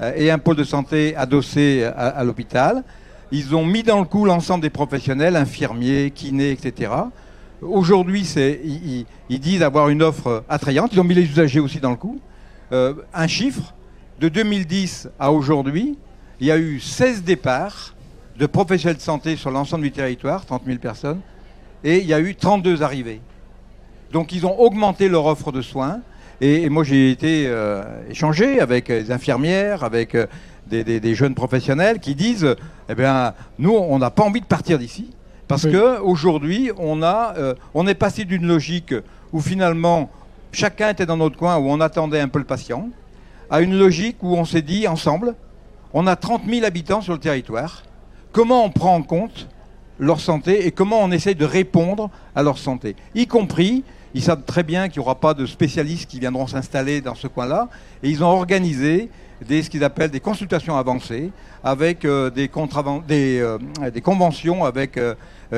euh, 0.00 0.12
et 0.16 0.30
un 0.30 0.38
pôle 0.38 0.56
de 0.56 0.64
santé 0.64 1.14
adossé 1.16 1.84
à, 1.84 2.22
l'hôpital. 2.24 2.84
Ils 3.32 3.54
ont 3.54 3.64
mis 3.64 3.82
dans 3.82 4.00
le 4.00 4.06
coup 4.06 4.24
l'ensemble 4.24 4.62
des 4.62 4.70
professionnels, 4.70 5.36
infirmiers, 5.36 6.10
kinés, 6.10 6.50
etc. 6.50 6.92
Aujourd'hui, 7.62 8.22
ils, 8.64 9.06
ils, 9.28 9.40
disent 9.40 9.62
avoir 9.62 9.88
une 9.88 10.02
offre 10.02 10.44
attrayante. 10.48 10.90
Ils 10.92 11.00
ont 11.00 11.04
mis 11.04 11.14
les 11.14 11.24
usagers 11.24 11.60
aussi 11.60 11.78
dans 11.78 11.90
le 11.90 11.96
coup. 11.96 12.18
Euh, 12.72 12.94
un 13.12 13.26
chiffre, 13.26 13.74
de 14.20 14.28
2010 14.28 15.08
à 15.18 15.32
aujourd'hui, 15.32 15.96
il 16.40 16.46
y 16.46 16.50
a 16.50 16.58
eu 16.58 16.78
16 16.78 17.24
départs 17.24 17.94
de 18.38 18.46
professionnels 18.46 18.96
de 18.96 19.02
santé 19.02 19.36
sur 19.36 19.50
l'ensemble 19.50 19.82
du 19.82 19.92
territoire, 19.92 20.44
30 20.44 20.62
000 20.66 20.78
personnes, 20.78 21.20
et 21.84 21.98
il 21.98 22.06
y 22.06 22.14
a 22.14 22.20
eu 22.20 22.34
32 22.34 22.82
arrivées. 22.82 23.22
Donc 24.12 24.32
ils 24.32 24.44
ont 24.44 24.58
augmenté 24.60 25.08
leur 25.08 25.24
offre 25.24 25.52
de 25.52 25.62
soins, 25.62 26.00
et, 26.40 26.68
moi 26.68 26.84
j'ai 26.84 27.10
été 27.10 27.44
euh, 27.46 27.82
échangé 28.08 28.60
avec 28.60 28.88
des 28.88 29.10
infirmières, 29.10 29.84
avec 29.84 30.14
euh, 30.14 30.26
des, 30.70 31.14
jeunes 31.14 31.34
professionnels 31.34 31.98
qui 31.98 32.14
disent, 32.14 32.54
eh 32.88 32.94
bien, 32.94 33.34
nous, 33.58 33.72
on 33.72 33.98
n'a 33.98 34.10
pas 34.10 34.22
envie 34.22 34.40
de 34.40 34.46
partir 34.46 34.78
d'ici, 34.78 35.10
parce 35.48 35.66
qu'aujourd'hui, 35.66 36.70
on, 36.78 37.02
euh, 37.02 37.54
on 37.74 37.86
est 37.86 37.94
passé 37.94 38.24
d'une 38.24 38.46
logique 38.46 38.94
où 39.32 39.40
finalement 39.40 40.10
chacun 40.52 40.90
était 40.90 41.06
dans 41.06 41.16
notre 41.16 41.36
coin, 41.36 41.56
où 41.58 41.68
on 41.68 41.80
attendait 41.80 42.20
un 42.20 42.28
peu 42.28 42.38
le 42.38 42.44
patient, 42.44 42.88
à 43.50 43.60
une 43.60 43.76
logique 43.76 44.22
où 44.22 44.36
on 44.36 44.44
s'est 44.44 44.62
dit 44.62 44.86
ensemble, 44.86 45.34
on 45.92 46.06
a 46.06 46.14
30 46.14 46.42
000 46.48 46.64
habitants 46.64 47.00
sur 47.00 47.12
le 47.14 47.18
territoire, 47.18 47.82
comment 48.32 48.64
on 48.64 48.70
prend 48.70 48.94
en 48.94 49.02
compte 49.02 49.48
leur 49.98 50.20
santé 50.20 50.66
et 50.66 50.70
comment 50.70 51.00
on 51.02 51.10
essaye 51.10 51.34
de 51.34 51.44
répondre 51.44 52.10
à 52.34 52.42
leur 52.42 52.58
santé? 52.58 52.94
Y 53.14 53.26
compris, 53.26 53.82
ils 54.14 54.22
savent 54.22 54.44
très 54.44 54.62
bien 54.62 54.88
qu'il 54.88 55.00
n'y 55.00 55.06
aura 55.06 55.14
pas 55.14 55.34
de 55.34 55.46
spécialistes 55.46 56.08
qui 56.08 56.20
viendront 56.20 56.46
s'installer 56.46 57.00
dans 57.00 57.14
ce 57.14 57.26
coin-là, 57.26 57.68
et 58.02 58.10
ils 58.10 58.24
ont 58.24 58.28
organisé 58.28 59.10
des, 59.46 59.62
ce 59.62 59.70
qu'ils 59.70 59.84
appellent 59.84 60.10
des 60.10 60.20
consultations 60.20 60.76
avancées, 60.76 61.30
avec 61.62 62.04
euh, 62.04 62.30
des, 62.30 62.48
euh, 62.48 63.58
des, 63.92 64.00
conventions 64.00 64.64
avec 64.64 64.96
euh, 64.96 65.14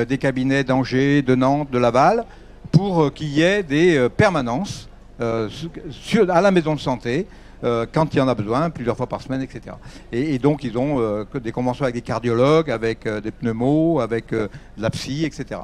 des 0.07 0.17
cabinets 0.17 0.63
d'Angers, 0.63 1.21
de 1.21 1.35
Nantes, 1.35 1.71
de 1.71 1.77
Laval, 1.77 2.25
pour 2.71 3.13
qu'il 3.13 3.29
y 3.29 3.41
ait 3.41 3.63
des 3.63 4.07
permanences 4.17 4.89
à 5.19 6.41
la 6.41 6.51
maison 6.51 6.73
de 6.73 6.79
santé 6.79 7.27
quand 7.61 8.13
il 8.13 8.17
y 8.17 8.21
en 8.21 8.27
a 8.27 8.33
besoin, 8.33 8.69
plusieurs 8.71 8.97
fois 8.97 9.07
par 9.07 9.21
semaine, 9.21 9.41
etc. 9.41 9.75
Et, 10.11 10.39
donc, 10.39 10.63
ils 10.63 10.75
ont 10.77 11.23
des 11.35 11.51
conventions 11.51 11.83
avec 11.83 11.93
des 11.93 12.01
cardiologues, 12.01 12.71
avec 12.71 13.07
des 13.07 13.31
pneumos, 13.31 13.99
avec 13.99 14.31
de 14.31 14.49
la 14.77 14.89
psy, 14.89 15.23
etc. 15.23 15.61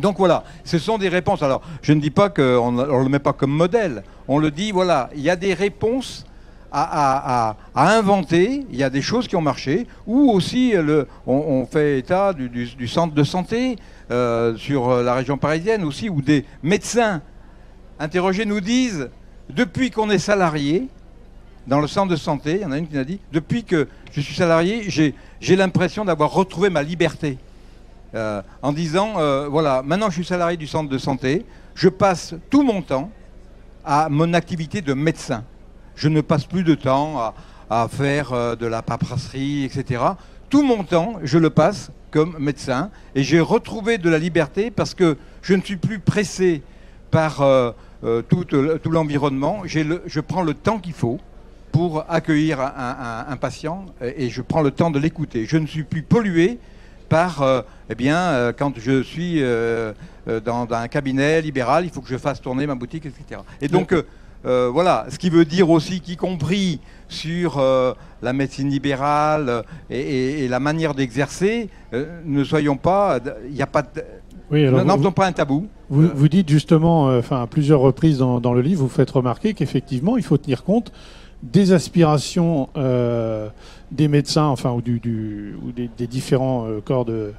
Donc 0.00 0.18
voilà, 0.18 0.44
ce 0.64 0.78
sont 0.78 0.98
des 0.98 1.08
réponses. 1.08 1.42
Alors, 1.42 1.62
je 1.82 1.92
ne 1.92 2.00
dis 2.00 2.10
pas 2.10 2.28
qu'on 2.28 2.72
ne 2.72 2.84
le 2.84 3.08
met 3.08 3.18
pas 3.18 3.32
comme 3.32 3.52
modèle. 3.52 4.02
On 4.28 4.38
le 4.38 4.50
dit, 4.50 4.72
voilà, 4.72 5.10
il 5.14 5.22
y 5.22 5.30
a 5.30 5.36
des 5.36 5.54
réponses 5.54 6.24
à, 6.72 7.56
inventer. 7.76 8.66
Il 8.70 8.76
y 8.76 8.82
a 8.82 8.90
des 8.90 9.02
choses 9.02 9.28
qui 9.28 9.36
ont 9.36 9.40
marché. 9.40 9.86
Ou 10.06 10.30
aussi, 10.30 10.74
on, 11.26 11.66
fait 11.66 11.98
état 12.00 12.32
du, 12.32 12.88
centre 12.88 13.14
de 13.14 13.24
santé 13.24 13.76
sur 14.56 15.02
la 15.02 15.14
région 15.14 15.38
parisienne 15.38 15.84
aussi, 15.84 16.08
où 16.08 16.20
des 16.20 16.44
médecins 16.62 17.22
interrogés 18.00 18.44
nous 18.44 18.60
disent, 18.60 19.10
depuis 19.48 19.90
qu'on 19.90 20.10
est 20.10 20.18
salarié, 20.18 20.88
dans 21.66 21.80
le 21.80 21.86
centre 21.86 22.10
de 22.10 22.16
santé, 22.16 22.56
il 22.56 22.60
y 22.60 22.64
en 22.64 22.72
a 22.72 22.78
une 22.78 22.88
qui 22.88 22.96
m'a 22.96 23.04
dit, 23.04 23.20
depuis 23.32 23.64
que 23.64 23.88
je 24.12 24.20
suis 24.20 24.34
salarié, 24.34 24.88
j'ai 25.40 25.56
l'impression 25.56 26.04
d'avoir 26.04 26.32
retrouvé 26.32 26.70
ma 26.70 26.82
liberté. 26.82 27.38
Euh, 28.14 28.42
en 28.62 28.72
disant, 28.72 29.14
euh, 29.16 29.48
voilà, 29.48 29.82
maintenant 29.82 30.08
je 30.08 30.14
suis 30.14 30.24
salarié 30.24 30.56
du 30.56 30.68
centre 30.68 30.88
de 30.88 30.98
santé, 30.98 31.44
je 31.74 31.88
passe 31.88 32.34
tout 32.48 32.62
mon 32.62 32.80
temps 32.80 33.10
à 33.84 34.08
mon 34.08 34.34
activité 34.34 34.80
de 34.82 34.94
médecin. 34.94 35.42
Je 35.96 36.08
ne 36.08 36.20
passe 36.20 36.44
plus 36.44 36.62
de 36.62 36.76
temps 36.76 37.34
à, 37.70 37.88
faire 37.88 38.32
euh, 38.32 38.54
de 38.54 38.66
la 38.66 38.82
paperasserie, 38.82 39.64
etc. 39.64 40.00
Tout 40.48 40.62
mon 40.62 40.84
temps, 40.84 41.14
je 41.24 41.38
le 41.38 41.50
passe 41.50 41.90
comme 42.12 42.36
médecin 42.38 42.90
et 43.16 43.24
j'ai 43.24 43.40
retrouvé 43.40 43.98
de 43.98 44.08
la 44.08 44.18
liberté 44.18 44.70
parce 44.70 44.94
que 44.94 45.16
je 45.42 45.54
ne 45.54 45.62
suis 45.62 45.76
plus 45.76 45.98
pressé 45.98 46.62
par 47.10 47.44
tout, 48.28 48.44
tout 48.44 48.90
l'environnement. 48.90 49.62
Je 49.64 50.20
prends 50.20 50.42
le 50.42 50.54
temps 50.54 50.78
qu'il 50.78 50.92
faut 50.92 51.18
pour 51.72 52.04
accueillir 52.08 52.60
un, 52.60 53.36
patient 53.36 53.86
et 54.00 54.30
je 54.30 54.42
prends 54.42 54.62
le 54.62 54.70
temps 54.70 54.92
de 54.92 55.00
l'écouter. 55.00 55.44
Je 55.46 55.56
ne 55.56 55.66
suis 55.66 55.82
plus 55.82 56.02
pollué 56.02 56.60
par, 57.14 57.42
euh, 57.42 57.62
eh 57.90 57.94
bien, 57.94 58.18
euh, 58.18 58.52
quand 58.52 58.72
je 58.76 59.00
suis 59.00 59.36
euh, 59.40 59.92
dans, 60.44 60.66
un 60.72 60.88
cabinet 60.88 61.40
libéral, 61.40 61.84
il 61.84 61.90
faut 61.90 62.00
que 62.00 62.08
je 62.08 62.16
fasse 62.16 62.40
tourner 62.40 62.66
ma 62.66 62.74
boutique, 62.74 63.06
etc. 63.06 63.40
Et 63.60 63.68
donc, 63.68 63.94
voilà, 64.42 65.06
ce 65.10 65.16
qui 65.16 65.30
veut 65.30 65.44
dire 65.44 65.70
aussi 65.70 66.00
qu'y 66.00 66.16
compris 66.16 66.80
sur 67.08 67.62
la 68.20 68.32
médecine 68.32 68.68
libérale 68.68 69.62
et, 69.90 70.48
la 70.48 70.58
manière 70.58 70.92
d'exercer, 70.92 71.68
ne 71.92 72.42
soyons 72.42 72.76
pas, 72.76 73.20
il 73.48 73.54
n'y 73.54 73.62
a 73.62 73.68
pas 73.68 73.82
de, 73.82 74.02
oui, 74.50 74.64
n'en 74.68 74.98
faisons 74.98 75.12
pas 75.12 75.26
un 75.26 75.32
tabou. 75.32 75.68
Vous, 75.88 76.10
vous 76.12 76.28
dites 76.28 76.48
justement, 76.48 77.16
enfin 77.16 77.42
à 77.42 77.46
plusieurs 77.46 77.80
reprises 77.80 78.18
dans, 78.18 78.40
dans, 78.40 78.52
le 78.52 78.60
livre, 78.60 78.82
vous 78.82 78.88
faites 78.88 79.10
remarquer 79.10 79.54
qu'effectivement, 79.54 80.16
il 80.16 80.24
faut 80.24 80.36
tenir 80.36 80.64
compte 80.64 80.92
des 81.52 81.72
aspirations 81.72 82.68
euh, 82.76 83.48
des 83.90 84.08
médecins, 84.08 84.46
enfin, 84.46 84.70
ou, 84.72 84.80
des, 84.80 86.06
différents 86.06 86.66
euh, 86.66 86.80
corps 86.80 87.04
de 87.04 87.32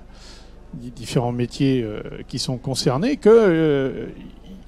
différents 0.74 1.32
métiers 1.32 1.82
euh, 1.84 2.02
qui 2.28 2.38
sont 2.38 2.58
concernés, 2.58 3.18
que 3.18 4.10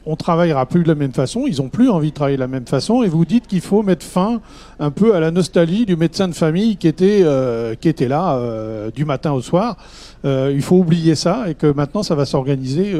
on 0.09 0.15
travaillera 0.15 0.65
plus 0.65 0.83
de 0.83 0.87
la 0.87 0.95
même 0.95 1.11
façon, 1.11 1.43
ils 1.47 1.61
ont 1.61 1.67
plus 1.67 1.89
envie 1.89 2.11
de 2.11 2.15
travailler 2.15 2.37
de 2.37 2.41
la 2.41 2.47
même 2.47 2.65
façon, 2.65 3.03
et 3.03 3.09
vous 3.09 3.25
dites 3.25 3.45
qu'il 3.45 3.59
faut 3.59 3.83
mettre 3.83 4.05
fin 4.05 4.39
un 4.79 4.89
peu 4.89 5.13
à 5.13 5.19
la 5.19 5.31
nostalgie 5.31 5.85
du 5.85 5.97
médecin 5.97 6.29
de 6.29 6.33
famille 6.33 6.77
qui 6.77 6.87
était, 6.87 7.25
qui 7.81 7.89
était 7.89 8.07
là 8.07 8.89
du 8.95 9.03
matin 9.03 9.33
au 9.33 9.41
soir. 9.41 9.75
il 10.23 10.61
faut 10.61 10.77
oublier 10.77 11.15
ça 11.15 11.49
et 11.49 11.55
que 11.55 11.67
maintenant 11.67 12.03
ça 12.03 12.15
va 12.15 12.25
s'organiser 12.25 12.95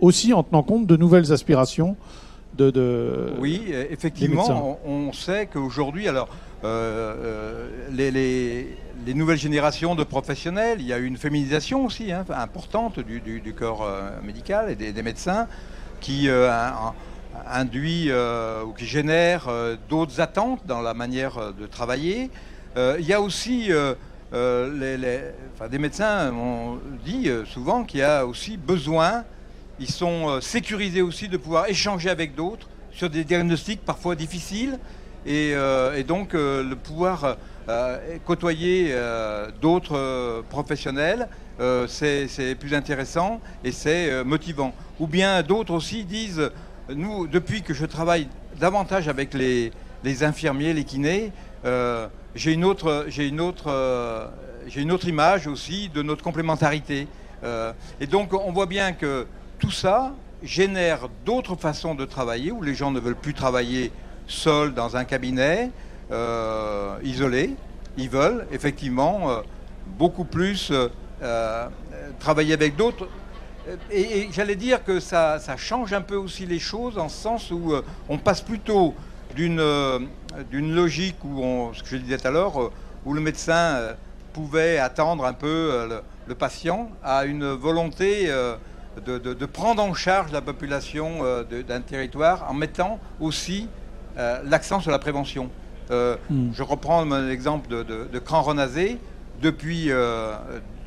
aussi 0.00 0.34
en 0.34 0.42
tenant 0.42 0.62
compte 0.62 0.86
de 0.86 0.96
nouvelles 0.98 1.32
aspirations 1.32 1.96
de, 2.60 3.32
oui, 3.38 3.72
effectivement, 3.90 4.78
on, 4.84 5.12
sait 5.12 5.46
qu'aujourd'hui, 5.46 6.08
alors 6.08 6.28
euh, 6.62 7.68
euh, 7.90 8.66
les, 9.06 9.14
nouvelles 9.14 9.38
générations 9.38 9.94
de 9.94 10.04
professionnels, 10.04 10.78
il 10.80 10.86
y 10.86 10.92
a 10.92 10.98
une 10.98 11.16
féminisation 11.16 11.86
aussi 11.86 12.12
hein, 12.12 12.24
importante 12.30 13.00
du, 13.00 13.54
corps 13.58 13.82
euh, 13.82 14.10
médical 14.22 14.70
et 14.70 14.92
des, 14.92 15.02
médecins 15.02 15.48
qui 16.00 16.28
induit 17.50 18.10
ou 18.12 18.72
qui 18.72 18.86
génère 18.86 19.48
d'autres 19.88 20.20
attentes 20.20 20.60
dans 20.66 20.80
la 20.80 20.94
manière 20.94 21.52
de 21.52 21.66
travailler. 21.66 22.30
il 22.76 23.04
y 23.06 23.12
a 23.12 23.20
aussi 23.20 23.70
des 24.32 25.78
médecins 25.78 26.32
ont 26.32 26.78
dit 27.04 27.28
souvent 27.46 27.84
qu'il 27.84 28.00
y 28.00 28.02
a 28.02 28.24
aussi 28.26 28.56
besoin, 28.56 29.24
ils 29.80 29.90
sont 29.90 30.40
sécurisés 30.40 31.02
aussi 31.02 31.28
de 31.28 31.36
pouvoir 31.36 31.68
échanger 31.68 32.10
avec 32.10 32.34
d'autres 32.34 32.68
sur 32.92 33.10
des 33.10 33.24
diagnostics 33.24 33.84
parfois 33.84 34.14
difficiles 34.14 34.78
et, 35.26 35.54
donc 36.06 36.34
le 36.34 36.74
pouvoir 36.74 37.36
côtoyer 38.24 38.94
d'autres 39.60 40.44
professionnels, 40.48 41.28
c'est 41.86 42.56
plus 42.58 42.74
intéressant 42.74 43.40
et 43.64 43.72
c'est 43.72 44.24
motivant. 44.24 44.74
Ou 44.98 45.06
bien 45.06 45.42
d'autres 45.42 45.72
aussi 45.72 46.04
disent, 46.04 46.50
nous, 46.94 47.26
depuis 47.26 47.62
que 47.62 47.74
je 47.74 47.86
travaille 47.86 48.28
davantage 48.58 49.08
avec 49.08 49.34
les, 49.34 49.72
infirmiers, 50.22 50.72
les 50.72 50.84
kinés, 50.84 51.32
euh, 51.64 52.08
j'ai 52.34 52.52
une, 52.52 52.64
autre, 52.64 53.06
une, 53.18 53.40
euh, 53.66 54.26
une 54.76 54.92
autre 54.92 55.08
image 55.08 55.46
aussi 55.46 55.88
de 55.88 56.02
notre 56.02 56.22
complémentarité. 56.22 57.08
Euh, 57.42 57.72
et 58.00 58.06
donc 58.06 58.32
on 58.34 58.52
voit 58.52 58.66
bien 58.66 58.92
que 58.92 59.26
tout 59.60 59.70
ça 59.70 60.12
génère 60.42 61.08
d'autres 61.24 61.54
façons 61.54 61.94
de 61.94 62.04
travailler 62.04 62.50
où 62.50 62.62
les 62.62 62.74
gens 62.74 62.90
ne 62.90 62.98
veulent 62.98 63.14
plus 63.14 63.34
travailler 63.34 63.92
seuls 64.26 64.74
dans 64.74 64.96
un 64.96 65.04
cabinet, 65.04 65.70
isolé. 67.02 67.54
Ils 67.96 68.08
veulent 68.08 68.46
effectivement 68.50 69.42
beaucoup 69.98 70.24
plus 70.24 70.72
travailler 72.18 72.54
avec 72.54 72.76
d'autres 72.76 73.06
et, 73.90 74.28
j'allais 74.32 74.56
dire 74.56 74.84
que 74.84 75.00
ça, 75.00 75.38
change 75.56 75.92
un 75.92 76.00
peu 76.00 76.16
aussi 76.16 76.46
les 76.46 76.58
choses 76.58 76.98
en 76.98 77.08
ce 77.08 77.22
sens 77.22 77.50
où 77.50 77.72
euh, 77.72 77.82
on 78.08 78.18
passe 78.18 78.40
plutôt 78.40 78.94
d'une 79.34 79.60
euh, 79.60 79.98
logique 80.52 81.22
où, 81.24 81.70
ce 81.72 81.82
que 81.82 81.90
je 81.90 81.96
disais 81.96 82.18
tout 82.18 82.28
euh, 82.28 82.68
où 83.04 83.12
le 83.12 83.20
médecin 83.20 83.94
pouvait 84.32 84.78
attendre 84.78 85.24
un 85.24 85.32
peu 85.32 85.88
le, 86.26 86.34
patient, 86.34 86.90
à 87.02 87.24
une 87.24 87.50
volonté 87.50 88.30
de, 89.04 89.46
prendre 89.46 89.82
en 89.82 89.94
charge 89.94 90.32
la 90.32 90.42
population 90.42 91.20
d'un 91.68 91.80
territoire 91.80 92.50
en 92.50 92.54
mettant 92.54 92.98
aussi 93.20 93.68
l'accent 94.16 94.80
sur 94.80 94.90
la 94.90 94.98
prévention. 94.98 95.50
Hmm. 95.90 96.50
Je 96.52 96.62
reprends 96.62 97.04
l'exemple 97.04 97.68
de, 97.68 97.82
de, 97.82 98.18
Cran 98.18 98.42
Renazé. 98.42 98.98
Depuis 99.42 99.90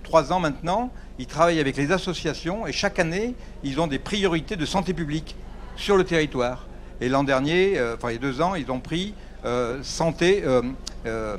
trois 0.03 0.31
ans 0.31 0.39
maintenant, 0.39 0.91
ils 1.19 1.27
travaillent 1.27 1.59
avec 1.59 1.77
les 1.77 1.91
associations 1.91 2.67
et 2.67 2.71
chaque 2.71 2.99
année, 2.99 3.35
ils 3.63 3.79
ont 3.79 3.87
des 3.87 3.99
priorités 3.99 4.55
de 4.55 4.65
santé 4.65 4.93
publique 4.93 5.35
sur 5.75 5.97
le 5.97 6.03
territoire. 6.03 6.67
Et 7.01 7.09
l'an 7.09 7.23
dernier, 7.23 7.77
euh, 7.77 7.95
enfin 7.95 8.09
il 8.09 8.13
y 8.13 8.17
a 8.17 8.21
deux 8.21 8.41
ans, 8.41 8.55
ils 8.55 8.71
ont 8.71 8.79
pris 8.79 9.13
euh, 9.45 9.79
santé, 9.83 10.43
euh, 10.45 11.37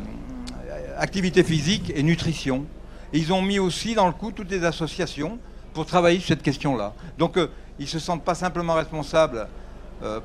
activité 0.98 1.42
physique 1.42 1.92
et 1.94 2.02
nutrition. 2.02 2.66
Et 3.12 3.18
ils 3.18 3.32
ont 3.32 3.42
mis 3.42 3.58
aussi 3.58 3.94
dans 3.94 4.06
le 4.06 4.12
coup 4.12 4.32
toutes 4.32 4.50
les 4.50 4.64
associations 4.64 5.38
pour 5.74 5.84
travailler 5.86 6.18
sur 6.18 6.28
cette 6.28 6.42
question-là. 6.42 6.94
Donc 7.18 7.38
ils 7.78 7.82
ne 7.82 7.88
se 7.88 7.98
sentent 7.98 8.24
pas 8.24 8.34
simplement 8.34 8.74
responsables 8.74 9.46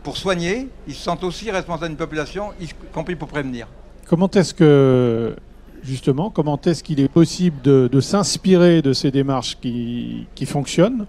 pour 0.03 0.17
soigner, 0.17 0.67
ils 0.87 0.93
se 0.93 1.03
sentent 1.03 1.23
aussi 1.23 1.51
responsables 1.51 1.89
d'une 1.89 1.97
population, 1.97 2.51
y 2.59 2.67
compris 2.93 3.15
pour 3.15 3.27
prévenir. 3.27 3.67
Comment 4.07 4.29
est-ce 4.31 4.53
que 4.53 5.35
justement, 5.83 6.29
comment 6.29 6.59
est-ce 6.65 6.83
qu'il 6.83 6.99
est 6.99 7.07
possible 7.07 7.61
de, 7.61 7.99
s'inspirer 7.99 8.81
de 8.81 8.93
ces 8.93 9.11
démarches 9.11 9.57
qui, 9.61 10.45
fonctionnent 10.45 11.05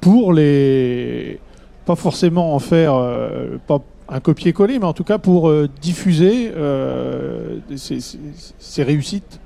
pour 0.00 0.32
les. 0.32 1.40
pas 1.84 1.96
forcément 1.96 2.54
en 2.54 2.58
faire 2.58 2.94
euh, 2.94 3.58
pas 3.66 3.80
un 4.08 4.20
copier-coller, 4.20 4.78
mais 4.78 4.86
en 4.86 4.92
tout 4.92 5.04
cas 5.04 5.18
pour 5.18 5.48
euh, 5.48 5.68
diffuser 5.80 6.52
euh, 6.56 7.58
ces, 7.76 8.82
réussites? 8.82 9.40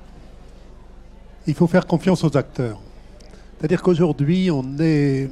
Il 1.47 1.53
faut 1.53 1.67
faire 1.67 1.85
confiance 1.85 2.23
aux 2.23 2.35
acteurs. 2.35 2.79
C'est-à-dire 3.57 3.81
qu'aujourd'hui, 3.81 4.51
on 4.51 4.63
est 4.79 5.29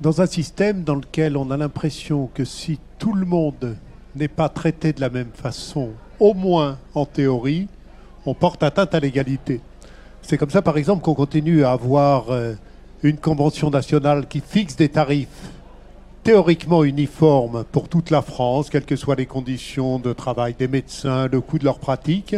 dans 0.00 0.20
un 0.20 0.26
système 0.26 0.82
dans 0.82 0.94
lequel 0.94 1.36
on 1.36 1.50
a 1.50 1.56
l'impression 1.56 2.28
que 2.32 2.44
si 2.44 2.78
tout 2.98 3.12
le 3.12 3.26
monde 3.26 3.76
n'est 4.14 4.28
pas 4.28 4.48
traité 4.48 4.92
de 4.92 5.00
la 5.00 5.10
même 5.10 5.30
façon, 5.34 5.90
au 6.18 6.32
moins 6.32 6.78
en 6.94 7.04
théorie, 7.04 7.68
on 8.24 8.34
porte 8.34 8.62
atteinte 8.62 8.94
à 8.94 9.00
l'égalité. 9.00 9.60
C'est 10.22 10.38
comme 10.38 10.50
ça, 10.50 10.62
par 10.62 10.78
exemple, 10.78 11.02
qu'on 11.02 11.14
continue 11.14 11.64
à 11.64 11.72
avoir 11.72 12.30
euh, 12.30 12.54
une 13.02 13.18
convention 13.18 13.70
nationale 13.70 14.26
qui 14.26 14.40
fixe 14.40 14.74
des 14.76 14.88
tarifs 14.88 15.28
théoriquement 16.24 16.82
uniformes 16.82 17.64
pour 17.70 17.88
toute 17.88 18.10
la 18.10 18.22
France, 18.22 18.68
quelles 18.68 18.84
que 18.84 18.96
soient 18.96 19.14
les 19.14 19.26
conditions 19.26 20.00
de 20.00 20.12
travail 20.12 20.54
des 20.58 20.66
médecins, 20.66 21.28
le 21.28 21.40
coût 21.40 21.58
de 21.58 21.64
leur 21.64 21.78
pratique. 21.78 22.34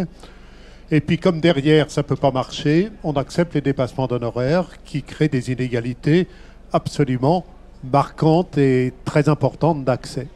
Et 0.91 1.01
puis, 1.01 1.19
comme 1.19 1.41
derrière, 1.41 1.91
ça 1.91 2.01
ne 2.01 2.07
peut 2.07 2.17
pas 2.17 2.31
marcher, 2.31 2.91
on 3.05 3.13
accepte 3.13 3.55
les 3.55 3.61
dépassements 3.61 4.07
d'honoraires 4.07 4.71
qui 4.85 5.03
créent 5.03 5.29
des 5.29 5.53
inégalités 5.53 6.27
absolument 6.73 7.45
marquantes 7.85 8.57
et 8.57 8.95
très 9.05 9.29
importantes 9.29 9.85
d'accès. 9.85 10.29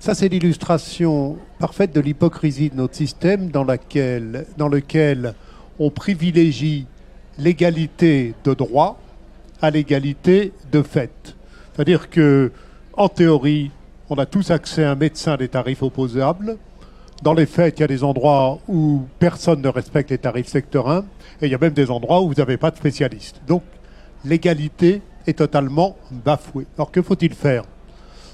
Ça, 0.00 0.14
c'est 0.14 0.28
l'illustration 0.28 1.38
parfaite 1.58 1.94
de 1.94 2.00
l'hypocrisie 2.00 2.68
de 2.68 2.76
notre 2.76 2.94
système 2.94 3.48
dans, 3.48 3.64
dans 3.64 4.68
lequel 4.68 5.34
on 5.78 5.90
privilégie 5.90 6.86
l'égalité 7.38 8.34
de 8.44 8.52
droit 8.52 9.00
à 9.62 9.70
l'égalité 9.70 10.52
de 10.70 10.82
fait. 10.82 11.34
C'est-à-dire 11.72 12.10
que, 12.10 12.52
en 12.92 13.08
théorie, 13.08 13.70
on 14.10 14.16
a 14.16 14.26
tous 14.26 14.50
accès 14.50 14.84
à 14.84 14.90
un 14.90 14.94
médecin 14.94 15.38
des 15.38 15.48
tarifs 15.48 15.82
opposables. 15.82 16.58
Dans 17.22 17.32
les 17.32 17.46
faits, 17.46 17.78
il 17.78 17.80
y 17.80 17.84
a 17.84 17.88
des 17.88 18.04
endroits 18.04 18.58
où 18.68 19.02
personne 19.18 19.62
ne 19.62 19.68
respecte 19.68 20.10
les 20.10 20.18
tarifs 20.18 20.48
secteur 20.48 21.04
et 21.40 21.46
il 21.46 21.50
y 21.50 21.54
a 21.54 21.58
même 21.58 21.72
des 21.72 21.90
endroits 21.90 22.20
où 22.20 22.28
vous 22.28 22.34
n'avez 22.34 22.56
pas 22.56 22.70
de 22.70 22.76
spécialiste. 22.76 23.40
Donc, 23.46 23.62
l'égalité 24.24 25.00
est 25.26 25.38
totalement 25.38 25.96
bafouée. 26.10 26.66
Alors, 26.76 26.90
que 26.90 27.00
faut-il 27.02 27.34
faire? 27.34 27.64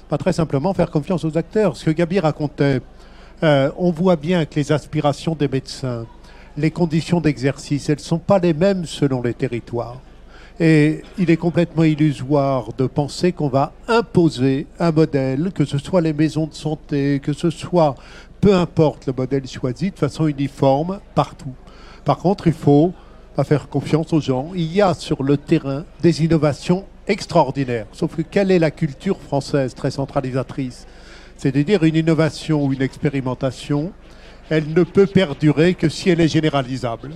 Pas 0.09 0.17
très 0.17 0.33
simplement 0.33 0.73
faire 0.73 0.91
confiance 0.91 1.23
aux 1.23 1.37
acteurs. 1.37 1.77
Ce 1.77 1.85
que 1.85 1.91
Gabi 1.91 2.19
racontait, 2.19 2.81
euh, 3.43 3.71
on 3.77 3.91
voit 3.91 4.17
bien 4.17 4.45
que 4.45 4.55
les 4.55 4.71
aspirations 4.71 5.35
des 5.35 5.47
médecins, 5.47 6.05
les 6.57 6.71
conditions 6.71 7.21
d'exercice, 7.21 7.89
elles 7.89 7.95
ne 7.95 8.01
sont 8.01 8.19
pas 8.19 8.39
les 8.39 8.53
mêmes 8.53 8.85
selon 8.85 9.21
les 9.21 9.33
territoires. 9.33 10.01
Et 10.59 11.01
il 11.17 11.31
est 11.31 11.37
complètement 11.37 11.83
illusoire 11.83 12.69
de 12.77 12.85
penser 12.85 13.31
qu'on 13.31 13.47
va 13.47 13.71
imposer 13.87 14.67
un 14.79 14.91
modèle, 14.91 15.51
que 15.55 15.65
ce 15.65 15.77
soit 15.77 16.01
les 16.01 16.13
maisons 16.13 16.45
de 16.45 16.53
santé, 16.53 17.19
que 17.23 17.33
ce 17.33 17.49
soit, 17.49 17.95
peu 18.41 18.55
importe 18.55 19.05
le 19.07 19.13
modèle 19.13 19.47
choisi, 19.47 19.91
de 19.91 19.97
façon 19.97 20.27
uniforme 20.27 20.99
partout. 21.15 21.53
Par 22.03 22.17
contre, 22.17 22.47
il 22.47 22.53
faut 22.53 22.93
faire 23.43 23.69
confiance 23.69 24.13
aux 24.13 24.21
gens. 24.21 24.49
Il 24.55 24.71
y 24.73 24.81
a 24.81 24.93
sur 24.93 25.23
le 25.23 25.37
terrain 25.37 25.85
des 26.01 26.23
innovations 26.23 26.85
extraordinaire. 27.07 27.87
Sauf 27.91 28.15
que 28.15 28.21
quelle 28.21 28.51
est 28.51 28.59
la 28.59 28.71
culture 28.71 29.19
française 29.19 29.73
très 29.73 29.91
centralisatrice? 29.91 30.85
C'est-à-dire 31.37 31.83
une 31.83 31.95
innovation 31.95 32.63
ou 32.63 32.73
une 32.73 32.81
expérimentation, 32.81 33.91
elle 34.49 34.71
ne 34.73 34.83
peut 34.83 35.07
perdurer 35.07 35.73
que 35.73 35.89
si 35.89 36.09
elle 36.09 36.21
est 36.21 36.27
généralisable. 36.27 37.11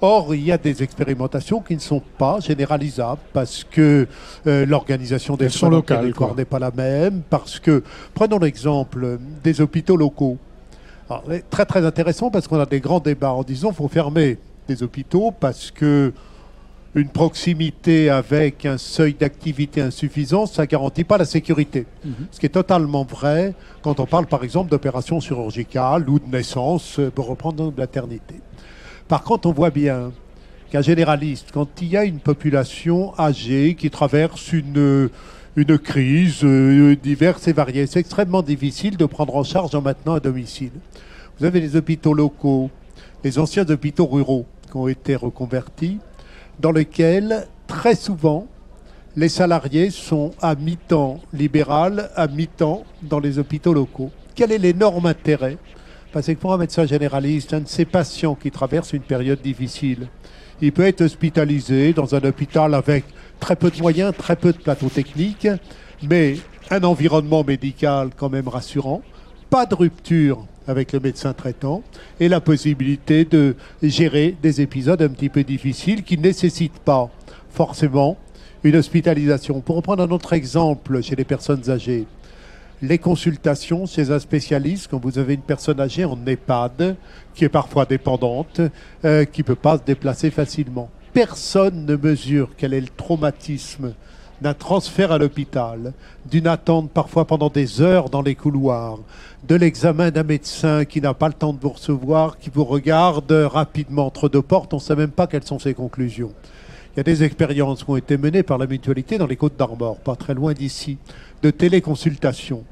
Or, 0.00 0.34
il 0.34 0.44
y 0.44 0.52
a 0.52 0.58
des 0.58 0.82
expérimentations 0.82 1.60
qui 1.60 1.74
ne 1.74 1.80
sont 1.80 2.02
pas 2.18 2.40
généralisables 2.40 3.20
parce 3.32 3.64
que 3.64 4.06
euh, 4.46 4.66
l'organisation 4.66 5.36
des 5.36 5.48
soins 5.48 5.70
locales 5.70 6.12
n'est 6.36 6.44
pas 6.44 6.58
la 6.58 6.70
même, 6.70 7.22
parce 7.30 7.58
que, 7.58 7.82
prenons 8.14 8.38
l'exemple 8.38 9.18
des 9.42 9.60
hôpitaux 9.60 9.96
locaux. 9.96 10.38
Très 11.50 11.64
très 11.64 11.84
intéressant 11.84 12.30
parce 12.30 12.48
qu'on 12.48 12.60
a 12.60 12.66
des 12.66 12.80
grands 12.80 13.00
débats 13.00 13.32
en 13.32 13.42
disant 13.42 13.68
qu'il 13.68 13.76
faut 13.76 13.88
fermer 13.88 14.38
des 14.68 14.82
hôpitaux 14.82 15.32
parce 15.38 15.70
que 15.70 16.12
une 16.96 17.08
proximité 17.08 18.08
avec 18.08 18.64
un 18.64 18.78
seuil 18.78 19.12
d'activité 19.12 19.82
insuffisant, 19.82 20.46
ça 20.46 20.62
ne 20.62 20.66
garantit 20.66 21.04
pas 21.04 21.18
la 21.18 21.26
sécurité. 21.26 21.86
Mhm. 22.04 22.14
Ce 22.30 22.40
qui 22.40 22.46
est 22.46 22.50
totalement 22.50 23.04
vrai 23.04 23.54
quand 23.82 24.00
on 24.00 24.06
parle 24.06 24.26
par 24.26 24.42
exemple 24.42 24.70
d'opérations 24.70 25.20
chirurgicales 25.20 26.08
ou 26.08 26.18
de 26.18 26.26
naissance 26.26 26.98
euh, 26.98 27.10
pour 27.10 27.26
reprendre 27.26 27.70
de 27.70 27.80
maternité. 27.80 28.36
Par 29.08 29.22
contre, 29.22 29.46
on 29.46 29.52
voit 29.52 29.70
bien 29.70 30.10
qu'un 30.70 30.80
généraliste, 30.80 31.50
quand 31.52 31.68
il 31.82 31.88
y 31.88 31.96
a 31.98 32.04
une 32.04 32.18
population 32.18 33.12
âgée 33.18 33.76
qui 33.78 33.90
traverse 33.90 34.52
une, 34.52 35.10
une 35.56 35.78
crise 35.78 36.44
euh, 36.44 36.96
diverse 36.96 37.48
et 37.48 37.54
variée, 37.54 37.86
c'est 37.86 38.00
extrêmement 38.00 38.42
difficile 38.42 38.98
de 38.98 39.06
prendre 39.06 39.34
en 39.36 39.42
charge 39.42 39.74
en 39.74 39.80
maintenant 39.80 40.14
à 40.14 40.20
domicile. 40.20 40.72
Vous 41.38 41.46
avez 41.46 41.60
les 41.60 41.76
hôpitaux 41.76 42.12
locaux, 42.12 42.70
les 43.24 43.38
anciens 43.38 43.68
hôpitaux 43.68 44.06
ruraux 44.06 44.44
qui 44.70 44.76
ont 44.76 44.86
été 44.86 45.16
reconvertis 45.16 45.98
dans 46.60 46.72
lequel, 46.72 47.46
très 47.66 47.94
souvent, 47.94 48.46
les 49.16 49.30
salariés 49.30 49.88
sont 49.88 50.32
à 50.42 50.54
mi-temps 50.54 51.20
libéral, 51.32 52.10
à 52.16 52.28
mi-temps 52.28 52.84
dans 53.02 53.20
les 53.20 53.38
hôpitaux 53.38 53.72
locaux. 53.72 54.10
Quel 54.34 54.52
est 54.52 54.58
l'énorme 54.58 55.06
intérêt? 55.06 55.56
Parce 56.12 56.26
que 56.26 56.32
pour 56.32 56.52
un 56.52 56.58
médecin 56.58 56.84
généraliste, 56.84 57.54
un 57.54 57.60
de 57.60 57.68
ces 57.68 57.86
patients 57.86 58.34
qui 58.34 58.50
traverse 58.50 58.92
une 58.92 59.02
période 59.02 59.40
difficile, 59.40 60.08
il 60.60 60.72
peut 60.72 60.86
être 60.86 61.02
hospitalisé 61.02 61.94
dans 61.94 62.14
un 62.14 62.24
hôpital 62.24 62.74
avec 62.74 63.04
très 63.40 63.56
peu 63.56 63.70
de 63.70 63.80
moyens, 63.80 64.12
très 64.16 64.36
peu 64.36 64.52
de 64.52 64.58
plateaux 64.58 64.88
techniques, 64.88 65.48
mais 66.02 66.36
un 66.70 66.82
environnement 66.82 67.44
médical 67.44 68.10
quand 68.16 68.28
même 68.28 68.48
rassurant, 68.48 69.02
pas 69.50 69.66
de 69.66 69.74
rupture 69.74 70.44
avec 70.66 70.92
le 70.92 71.00
médecin 71.00 71.32
traitant 71.32 71.82
et 72.18 72.28
la 72.28 72.40
possibilité 72.40 73.24
de 73.24 73.54
gérer 73.82 74.34
des 74.42 74.60
épisodes 74.60 75.00
un 75.00 75.08
petit 75.08 75.28
peu 75.28 75.44
difficiles 75.44 76.02
qui 76.02 76.18
ne 76.18 76.22
nécessitent 76.22 76.80
pas 76.80 77.08
forcément 77.50 78.16
une 78.64 78.76
hospitalisation. 78.76 79.60
Pour 79.60 79.76
reprendre 79.76 80.02
un 80.02 80.10
autre 80.10 80.32
exemple 80.32 81.00
chez 81.02 81.14
les 81.14 81.24
personnes 81.24 81.70
âgées, 81.70 82.06
les 82.82 82.98
consultations 82.98 83.86
chez 83.86 84.10
un 84.10 84.18
spécialiste, 84.18 84.88
quand 84.90 85.02
vous 85.02 85.18
avez 85.18 85.34
une 85.34 85.40
personne 85.40 85.80
âgée 85.80 86.04
en 86.04 86.18
EHPAD, 86.26 86.96
qui 87.34 87.44
est 87.44 87.48
parfois 87.48 87.86
dépendante, 87.86 88.60
euh, 89.04 89.24
qui 89.24 89.40
ne 89.42 89.46
peut 89.46 89.54
pas 89.54 89.78
se 89.78 89.82
déplacer 89.84 90.30
facilement. 90.30 90.90
Personne 91.16 91.86
ne 91.86 91.96
mesure 91.96 92.50
quel 92.58 92.74
est 92.74 92.80
le 92.82 92.88
traumatisme 92.94 93.94
d'un 94.42 94.52
transfert 94.52 95.12
à 95.12 95.16
l'hôpital, 95.16 95.94
d'une 96.30 96.46
attente 96.46 96.90
parfois 96.90 97.26
pendant 97.26 97.48
des 97.48 97.80
heures 97.80 98.10
dans 98.10 98.20
les 98.20 98.34
couloirs, 98.34 98.98
de 99.48 99.54
l'examen 99.54 100.10
d'un 100.10 100.24
médecin 100.24 100.84
qui 100.84 101.00
n'a 101.00 101.14
pas 101.14 101.28
le 101.28 101.32
temps 101.32 101.54
de 101.54 101.58
vous 101.58 101.70
recevoir, 101.70 102.36
qui 102.36 102.50
vous 102.50 102.64
regarde 102.64 103.32
rapidement 103.32 104.04
entre 104.04 104.28
deux 104.28 104.42
portes, 104.42 104.74
on 104.74 104.76
ne 104.76 104.82
sait 104.82 104.94
même 104.94 105.10
pas 105.10 105.26
quelles 105.26 105.46
sont 105.46 105.58
ses 105.58 105.72
conclusions. 105.72 106.34
Il 106.92 106.98
y 106.98 107.00
a 107.00 107.04
des 107.04 107.22
expériences 107.22 107.82
qui 107.82 107.90
ont 107.90 107.96
été 107.96 108.18
menées 108.18 108.42
par 108.42 108.58
la 108.58 108.66
mutualité 108.66 109.16
dans 109.16 109.26
les 109.26 109.36
Côtes 109.36 109.56
d'Armor, 109.56 109.96
pas 110.00 110.16
très 110.16 110.34
loin 110.34 110.52
d'ici, 110.52 110.98
de 111.42 111.50
téléconsultation. 111.50 112.62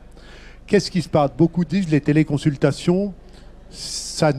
Qu'est-ce 0.66 0.90
qui 0.90 1.00
se 1.00 1.08
passe? 1.08 1.30
Beaucoup 1.34 1.64
disent 1.64 1.90
les 1.90 2.02
téléconsultations, 2.02 3.14
ça 3.74 4.32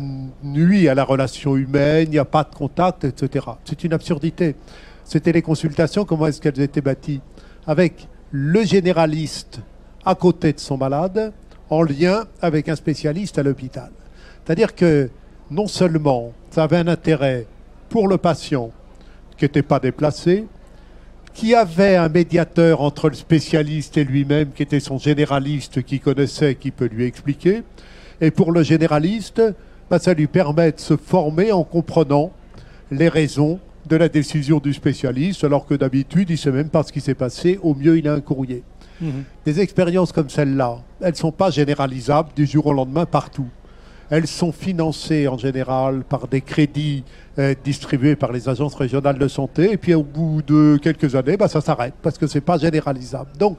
nuit 0.43 0.87
à 0.87 0.95
la 0.95 1.03
relation 1.03 1.55
humaine, 1.55 2.07
il 2.07 2.11
n'y 2.11 2.17
a 2.17 2.25
pas 2.25 2.43
de 2.43 2.55
contact, 2.55 3.03
etc. 3.03 3.45
C'est 3.65 3.83
une 3.83 3.93
absurdité. 3.93 4.55
Ces 5.03 5.19
téléconsultations, 5.19 6.05
comment 6.05 6.27
est-ce 6.27 6.41
qu'elles 6.41 6.59
étaient 6.61 6.81
bâties 6.81 7.21
Avec 7.67 8.07
le 8.31 8.63
généraliste 8.63 9.59
à 10.05 10.15
côté 10.15 10.53
de 10.53 10.59
son 10.59 10.77
malade, 10.77 11.33
en 11.69 11.83
lien 11.83 12.25
avec 12.41 12.69
un 12.69 12.75
spécialiste 12.75 13.37
à 13.37 13.43
l'hôpital. 13.43 13.91
C'est-à-dire 14.43 14.75
que 14.75 15.09
non 15.49 15.67
seulement 15.67 16.31
ça 16.51 16.63
avait 16.63 16.77
un 16.77 16.87
intérêt 16.87 17.47
pour 17.89 18.07
le 18.07 18.17
patient 18.17 18.71
qui 19.37 19.45
n'était 19.45 19.63
pas 19.63 19.79
déplacé, 19.79 20.45
qui 21.33 21.53
avait 21.53 21.97
un 21.97 22.07
médiateur 22.07 22.81
entre 22.81 23.09
le 23.09 23.15
spécialiste 23.15 23.97
et 23.97 24.05
lui-même, 24.05 24.51
qui 24.51 24.63
était 24.63 24.79
son 24.79 24.97
généraliste, 24.97 25.83
qui 25.83 25.99
connaissait, 25.99 26.55
qui 26.55 26.71
peut 26.71 26.89
lui 26.91 27.05
expliquer. 27.05 27.63
Et 28.21 28.31
pour 28.31 28.51
le 28.51 28.63
généraliste, 28.63 29.41
bah, 29.89 29.99
ça 29.99 30.13
lui 30.13 30.27
permet 30.27 30.71
de 30.71 30.79
se 30.79 30.97
former 30.97 31.51
en 31.51 31.63
comprenant 31.63 32.31
les 32.91 33.09
raisons 33.09 33.59
de 33.87 33.95
la 33.95 34.09
décision 34.09 34.59
du 34.59 34.73
spécialiste, 34.73 35.43
alors 35.43 35.65
que 35.65 35.75
d'habitude, 35.75 36.29
il 36.29 36.33
ne 36.33 36.37
sait 36.37 36.51
même 36.51 36.69
pas 36.69 36.83
ce 36.83 36.91
qui 36.91 37.01
s'est 37.01 37.13
passé. 37.13 37.59
Au 37.61 37.75
mieux, 37.75 37.97
il 37.97 38.07
a 38.07 38.13
un 38.13 38.21
courrier. 38.21 38.63
Mhm. 39.01 39.23
Des 39.45 39.59
expériences 39.59 40.11
comme 40.11 40.29
celle-là, 40.29 40.79
elles 41.01 41.11
ne 41.11 41.15
sont 41.15 41.31
pas 41.31 41.51
généralisables 41.51 42.29
du 42.35 42.45
jour 42.45 42.65
au 42.67 42.73
lendemain 42.73 43.05
partout. 43.05 43.47
Elles 44.09 44.27
sont 44.27 44.51
financées 44.51 45.27
en 45.27 45.37
général 45.37 46.03
par 46.03 46.27
des 46.27 46.41
crédits 46.41 47.03
euh, 47.39 47.55
distribués 47.63 48.15
par 48.15 48.31
les 48.31 48.47
agences 48.47 48.75
régionales 48.75 49.17
de 49.17 49.27
santé. 49.27 49.71
Et 49.71 49.77
puis 49.77 49.93
au 49.95 50.03
bout 50.03 50.41
de 50.43 50.79
quelques 50.81 51.15
années, 51.15 51.37
bah, 51.37 51.47
ça 51.47 51.59
s'arrête 51.59 51.95
parce 52.01 52.17
que 52.17 52.27
ce 52.27 52.37
n'est 52.37 52.41
pas 52.41 52.57
généralisable. 52.57 53.31
Donc 53.37 53.57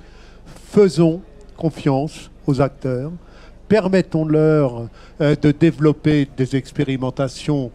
faisons 0.70 1.20
confiance 1.56 2.30
aux 2.46 2.60
acteurs, 2.60 3.10
permettons-leur 3.68 4.88
euh, 5.20 5.36
de 5.40 5.50
développer 5.50 6.28
des 6.36 6.56
expérimentations 6.56 7.70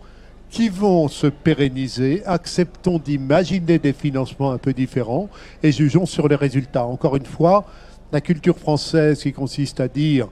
qui 0.50 0.68
vont 0.68 1.08
se 1.08 1.28
pérenniser, 1.28 2.24
acceptons 2.26 3.00
d'imaginer 3.00 3.80
des 3.80 3.94
financements 3.94 4.52
un 4.52 4.58
peu 4.58 4.74
différents 4.74 5.30
et 5.64 5.72
jugeons 5.72 6.06
sur 6.06 6.28
les 6.28 6.36
résultats. 6.36 6.86
Encore 6.86 7.16
une 7.16 7.26
fois, 7.26 7.66
la 8.12 8.20
culture 8.20 8.58
française 8.58 9.22
qui 9.22 9.32
consiste 9.32 9.80
à 9.80 9.88
dire 9.88 10.28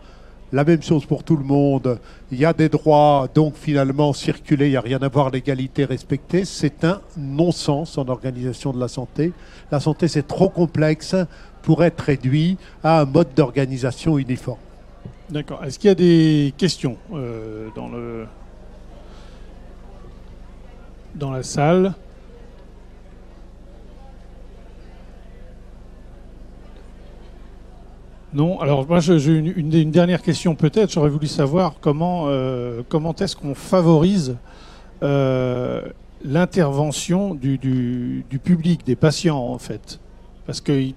la 0.52 0.64
même 0.64 0.82
chose 0.82 1.06
pour 1.06 1.24
tout 1.24 1.38
le 1.38 1.44
monde, 1.44 2.00
il 2.32 2.40
y 2.40 2.46
a 2.46 2.54
des 2.54 2.70
droits, 2.70 3.28
donc 3.34 3.56
finalement 3.56 4.14
circuler, 4.14 4.66
il 4.68 4.72
n'y 4.72 4.78
a 4.78 4.82
rien 4.82 4.98
à 5.02 5.08
voir, 5.08 5.30
l'égalité 5.30 5.86
respectée, 5.86 6.44
c'est 6.44 6.84
un 6.84 7.02
non-sens 7.18 7.98
en 7.98 8.08
organisation 8.08 8.74
de 8.74 8.80
la 8.80 8.88
santé. 8.88 9.32
La 9.72 9.80
santé, 9.80 10.08
c'est 10.08 10.28
trop 10.28 10.50
complexe 10.50 11.16
pour 11.62 11.84
être 11.84 12.02
réduit 12.02 12.58
à 12.84 13.02
un 13.02 13.06
mode 13.06 13.30
d'organisation 13.36 14.18
uniforme. 14.18 14.58
D'accord. 15.30 15.64
Est-ce 15.64 15.78
qu'il 15.78 15.90
y 15.90 15.92
a 15.92 15.96
des 15.96 16.54
questions 16.58 16.98
euh, 17.14 17.70
dans 21.16 21.32
la 21.32 21.44
salle? 21.44 21.94
Non, 28.32 28.60
alors 28.60 28.88
moi 28.88 29.00
j'ai 29.00 29.18
une, 29.34 29.92
dernière 29.92 30.22
question 30.22 30.54
peut-être. 30.54 30.92
J'aurais 30.92 31.10
voulu 31.10 31.26
savoir 31.26 31.76
comment, 31.82 32.26
euh, 32.28 32.84
est-ce 33.20 33.36
qu'on 33.36 33.56
favorise 33.56 34.38
euh, 35.02 35.82
l'intervention 36.24 37.34
du, 37.34 38.24
public, 38.44 38.86
des 38.86 38.96
patients 38.96 39.40
en 39.40 39.58
fait? 39.58 40.00
Parce 40.46 40.62
que 40.62 40.92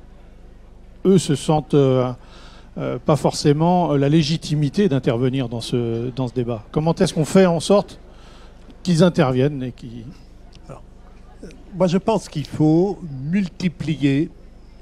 eux 1.06 1.18
se 1.18 1.34
sentent 1.34 1.76
pas 2.74 3.16
forcément 3.16 3.94
la 3.96 4.08
légitimité 4.08 4.88
d'intervenir 4.88 5.48
dans 5.48 5.60
ce, 5.60 6.10
dans 6.16 6.28
ce 6.28 6.34
débat. 6.34 6.64
Comment 6.72 6.94
est-ce 6.94 7.12
qu'on 7.12 7.26
fait 7.26 7.44
en 7.44 7.60
sorte 7.60 8.00
qu'ils 8.82 9.02
interviennent 9.02 9.62
et 9.62 9.72
qui. 9.72 10.04
moi, 11.74 11.86
je 11.86 11.98
pense 11.98 12.28
qu'il 12.28 12.46
faut 12.46 12.98
multiplier 13.30 14.30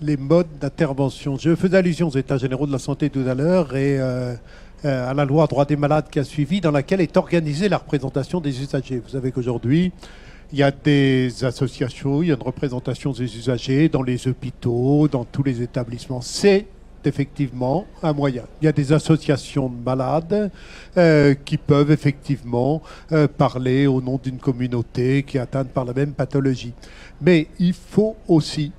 les 0.00 0.16
modes 0.16 0.59
d'intervention. 0.61 1.37
Je 1.37 1.55
faisais 1.55 1.76
allusion 1.76 2.09
aux 2.09 2.16
États 2.16 2.38
généraux 2.38 2.66
de 2.66 2.72
la 2.72 2.79
santé 2.79 3.11
tout 3.11 3.24
à 3.26 3.35
l'heure 3.35 3.76
et 3.76 4.00
euh, 4.00 4.35
euh, 4.85 5.11
à 5.11 5.12
la 5.12 5.24
loi 5.24 5.46
droit 5.46 5.66
des 5.66 5.76
malades 5.76 6.09
qui 6.11 6.18
a 6.18 6.24
suivi, 6.24 6.61
dans 6.61 6.70
laquelle 6.70 7.00
est 7.00 7.16
organisée 7.16 7.68
la 7.68 7.76
représentation 7.76 8.40
des 8.40 8.62
usagers. 8.62 8.98
Vous 8.98 9.11
savez 9.11 9.31
qu'aujourd'hui, 9.31 9.92
il 10.53 10.59
y 10.59 10.62
a 10.62 10.70
des 10.70 11.44
associations, 11.44 12.22
il 12.22 12.29
y 12.29 12.33
a 12.33 12.35
une 12.35 12.42
représentation 12.42 13.12
des 13.12 13.37
usagers 13.37 13.88
dans 13.88 14.03
les 14.03 14.26
hôpitaux, 14.26 15.07
dans 15.07 15.24
tous 15.24 15.42
les 15.42 15.62
établissements. 15.62 16.22
C'est 16.22 16.66
effectivement 17.04 17.86
un 18.02 18.12
moyen. 18.12 18.44
Il 18.60 18.64
y 18.66 18.68
a 18.68 18.72
des 18.72 18.92
associations 18.92 19.68
de 19.68 19.82
malades 19.82 20.50
euh, 20.96 21.34
qui 21.44 21.56
peuvent 21.56 21.90
effectivement 21.90 22.82
euh, 23.12 23.28
parler 23.28 23.86
au 23.86 24.00
nom 24.00 24.20
d'une 24.22 24.38
communauté 24.38 25.22
qui 25.22 25.36
est 25.36 25.40
atteinte 25.40 25.68
par 25.68 25.84
la 25.84 25.92
même 25.92 26.12
pathologie. 26.12 26.72
Mais 27.20 27.48
il 27.58 27.74
faut 27.74 28.16
aussi, 28.28 28.72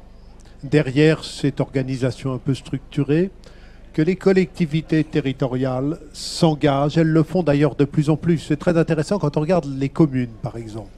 derrière 0.63 1.23
cette 1.23 1.59
organisation 1.59 2.33
un 2.33 2.37
peu 2.37 2.53
structurée, 2.53 3.31
que 3.93 4.01
les 4.01 4.15
collectivités 4.15 5.03
territoriales 5.03 5.99
s'engagent. 6.13 6.97
Elles 6.97 7.11
le 7.11 7.23
font 7.23 7.43
d'ailleurs 7.43 7.75
de 7.75 7.85
plus 7.85 8.09
en 8.09 8.15
plus. 8.15 8.39
C'est 8.39 8.57
très 8.57 8.77
intéressant 8.77 9.19
quand 9.19 9.35
on 9.37 9.41
regarde 9.41 9.65
les 9.77 9.89
communes, 9.89 10.31
par 10.41 10.55
exemple, 10.55 10.89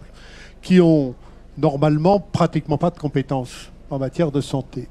qui 0.61 0.79
ont 0.79 1.15
normalement 1.57 2.19
pratiquement 2.19 2.77
pas 2.77 2.89
de 2.89 2.99
compétences 2.99 3.71
en 3.89 3.99
matière 3.99 4.31
de 4.31 4.41
santé. 4.41 4.87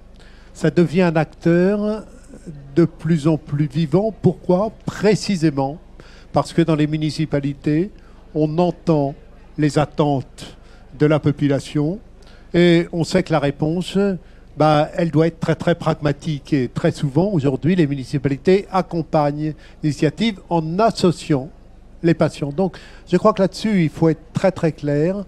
Ça 0.55 0.71
devient 0.71 1.03
un 1.03 1.17
acteur 1.17 2.05
de 2.75 2.85
plus 2.85 3.29
en 3.29 3.37
plus 3.37 3.67
vivant. 3.67 4.13
Pourquoi 4.23 4.73
Précisément? 4.85 5.79
Parce 6.33 6.53
que 6.53 6.63
dans 6.63 6.75
les 6.75 6.87
municipalités, 6.87 7.91
on 8.35 8.59
entend 8.59 9.15
les 9.59 9.79
attentes 9.79 10.57
de 10.99 11.07
la 11.07 11.19
population 11.19 11.99
et 12.55 12.87
on 12.93 13.05
sait 13.05 13.23
que 13.23 13.33
la 13.33 13.39
réponse, 13.39 13.99
bah, 14.57 14.89
elle 14.95 15.11
doit 15.11 15.27
être 15.27 15.41
très 15.41 15.55
très 15.55 15.75
pragmatique. 15.75 16.53
Et 16.53 16.69
très 16.69 16.93
souvent, 16.93 17.31
aujourd'hui, 17.33 17.77
les 17.77 17.87
municipalités 17.87 18.67
accompagnent 18.71 19.55
l'initiative 19.83 20.41
en 20.49 20.79
associant 20.79 21.49
les 22.03 22.15
patients. 22.15 22.51
Donc, 22.51 22.77
je 23.11 23.17
crois 23.17 23.33
que 23.33 23.43
là-dessus, 23.43 23.85
il 23.85 23.89
faut 23.89 24.09
être 24.09 24.33
très 24.33 24.51
très 24.51 24.73
clair 24.73 25.25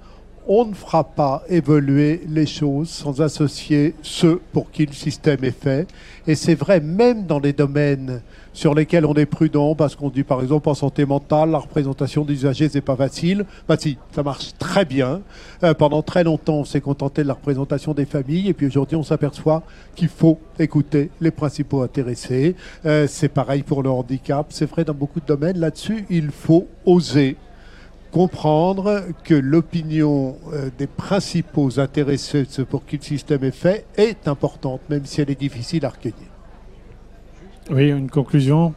on 0.47 0.67
ne 0.67 0.75
fera 0.75 1.05
pas 1.05 1.43
évoluer 1.49 2.23
les 2.29 2.47
choses 2.47 2.89
sans 2.89 3.21
associer 3.21 3.95
ceux 4.03 4.41
pour 4.53 4.71
qui 4.71 4.87
le 4.87 4.93
système 4.93 5.43
est 5.45 5.59
fait. 5.59 5.89
Et 6.27 6.35
c'est 6.35 6.55
vrai 6.55 6.81
même 6.81 7.27
dans 7.27 7.39
les 7.39 7.53
domaines 7.53 8.21
sur 8.53 8.75
lesquels 8.75 9.05
on 9.05 9.15
est 9.15 9.27
prudent, 9.27 9.75
parce 9.75 9.97
qu'on 9.97 10.11
dit 10.11 10.23
par 10.23 10.41
exemple 10.41 10.69
en 10.69 10.75
santé 10.75 11.05
mentale, 11.05 11.51
la 11.51 11.59
représentation 11.59 12.25
des 12.25 12.35
usagers, 12.35 12.69
c'est 12.69 12.81
pas 12.81 12.97
facile. 12.97 13.45
Bah 13.69 13.77
si, 13.79 13.99
ça 14.13 14.23
marche 14.23 14.53
très 14.59 14.85
bien. 14.85 15.23
Euh, 15.65 15.75
pendant 15.75 16.03
très 16.03 16.25
longtemps, 16.25 16.59
on 16.59 16.65
s'est 16.65 16.81
contenté 16.81 17.23
de 17.23 17.29
la 17.29 17.35
représentation 17.35 17.95
des 17.95 18.07
familles, 18.07 18.49
et 18.49 18.55
puis 18.55 18.67
aujourd'hui, 18.67 18.97
on 18.97 19.03
s'aperçoit 19.03 19.65
qu'il 19.97 20.09
faut 20.09 20.39
écouter 20.59 21.11
les 21.21 21.33
principaux 21.33 21.83
intéressés. 21.83 22.55
Euh, 22.87 23.07
c'est 23.09 23.29
pareil 23.29 23.63
pour 23.63 23.83
le 23.83 23.91
handicap, 23.91 24.47
c'est 24.51 24.67
vrai 24.67 24.85
dans 24.85 24.95
beaucoup 24.95 25.21
de 25.21 25.27
domaines. 25.27 25.59
Là-dessus, 25.59 26.07
il 26.09 26.31
faut 26.31 26.69
oser 26.87 27.37
comprendre 28.15 29.03
que 29.25 29.35
l'opinion 29.35 30.37
euh, 30.53 30.71
des 30.79 30.87
principaux 30.87 31.81
intéressés 31.81 32.47
pour 32.71 32.87
qui 32.87 32.97
le 32.97 33.03
système 33.03 33.43
est 33.43 33.51
fait 33.51 33.87
est 33.97 34.29
importante, 34.29 34.83
même 34.89 35.05
si 35.05 35.21
elle 35.21 35.31
est 35.31 35.41
difficile 35.41 35.85
à 35.85 35.89
recueillir. 35.89 36.29
Oui, 37.71 37.89
une 37.89 38.09
conclusion 38.09 38.73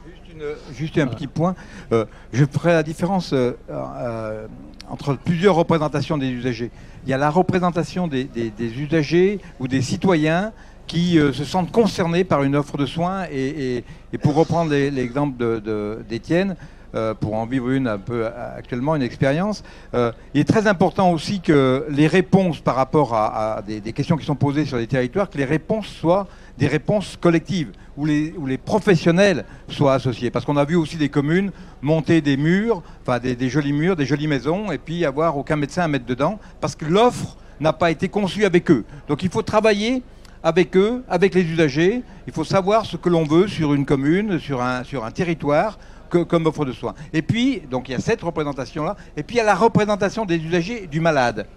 Juste, 0.76 1.00
un 1.00 1.08
petit 1.08 1.26
point. 1.26 1.56
Euh, 1.92 2.06
je 2.32 2.46
ferai 2.46 2.74
la 2.74 2.84
différence 2.84 3.34
euh, 3.34 4.48
entre 4.88 5.16
plusieurs 5.16 5.56
représentations 5.56 6.18
des 6.18 6.30
usagers. 6.30 6.70
Il 7.06 7.10
y 7.10 7.14
a 7.14 7.18
la 7.18 7.32
représentation 7.32 8.08
des, 8.08 8.30
usagers 8.60 9.40
ou 9.60 9.68
des 9.68 9.82
citoyens 9.82 10.52
qui 10.86 11.18
se 11.34 11.44
sentent 11.44 11.72
concernés 11.72 12.24
par 12.24 12.44
une 12.44 12.56
offre 12.56 12.78
de 12.78 12.86
soins. 12.86 13.26
Et, 13.32 13.84
pour 14.22 14.36
reprendre 14.36 14.72
l'exemple 14.72 15.62
d'Étienne, 16.08 16.56
euh, 16.96 17.14
pour 17.14 17.36
en 17.36 17.46
vivre 17.46 17.70
une 17.70 17.88
un 17.88 17.98
peu 17.98 18.26
actuellement, 18.26 18.96
une 18.96 19.02
expérience. 19.02 19.64
Euh, 19.94 20.12
il 20.34 20.42
est 20.42 20.46
très 20.46 20.68
important 20.68 21.12
aussi 21.12 21.42
que 21.42 21.86
les 21.90 22.08
réponses 22.08 22.60
par 22.60 22.76
rapport 22.76 23.14
à, 23.14 23.62
des, 23.66 23.82
questions 23.94 24.18
qui 24.18 24.26
sont 24.26 24.36
posées 24.36 24.66
sur 24.66 24.78
les 24.78 24.88
territoires, 24.88 25.30
que 25.30 25.38
les 25.38 25.46
réponses 25.46 25.88
soient 25.88 26.28
des 26.58 26.68
réponses 26.68 27.18
collectives, 27.20 27.72
où 27.98 28.06
les, 28.06 28.34
où 28.38 28.46
les 28.46 28.58
professionnels 28.58 29.46
soient 29.68 29.94
associés. 29.94 30.32
Parce 30.32 30.46
qu'on 30.46 30.58
a 30.58 30.66
vu 30.66 30.76
aussi 30.76 30.98
des 30.98 31.10
communes 31.10 31.52
monter 31.82 32.22
des 32.22 32.38
murs, 32.38 32.82
enfin 33.02 33.20
des, 33.20 33.36
des, 33.36 33.50
jolis 33.50 33.74
murs, 33.74 33.96
des 33.96 34.06
jolies 34.06 34.28
maisons, 34.28 34.72
et 34.72 34.78
puis 34.78 35.06
avoir 35.06 35.38
aucun 35.38 35.56
médecin 35.56 35.84
à 35.84 35.88
mettre 35.88 36.06
dedans, 36.06 36.40
parce 36.62 36.76
que 36.76 36.86
l'offre 36.86 37.38
n'a 37.60 37.74
pas 37.74 37.92
été 37.92 38.08
conçue 38.08 38.46
avec 38.46 38.72
eux. 38.72 38.86
Donc 39.08 39.24
il 39.24 39.30
faut 39.30 39.42
travailler 39.42 40.04
avec 40.44 40.78
eux, 40.78 41.04
avec 41.10 41.34
les 41.34 41.44
usagers. 41.44 42.04
Il 42.28 42.34
faut 42.34 42.44
savoir 42.44 42.86
ce 42.86 42.98
que 42.98 43.10
l'on 43.10 43.24
veut 43.24 43.48
sur 43.48 43.74
une 43.74 43.86
commune, 43.86 44.40
sur 44.40 44.62
un, 44.62 44.84
sur 44.84 45.06
un 45.06 45.12
territoire, 45.12 45.78
comme 46.10 46.46
offre 46.46 46.66
de 46.66 46.72
soins. 46.72 46.94
Et 47.14 47.22
puis, 47.22 47.62
donc 47.70 47.90
il 47.90 47.94
y 47.94 47.96
a 47.96 48.00
cette 48.00 48.22
représentation-là, 48.22 48.96
et 49.16 49.24
puis 49.24 49.36
il 49.36 49.40
y 49.40 49.42
a 49.42 49.46
la 49.46 49.56
représentation 49.56 50.26
des 50.26 50.38
usagers 50.38 50.88
du 50.88 51.00
malade. 51.00 51.48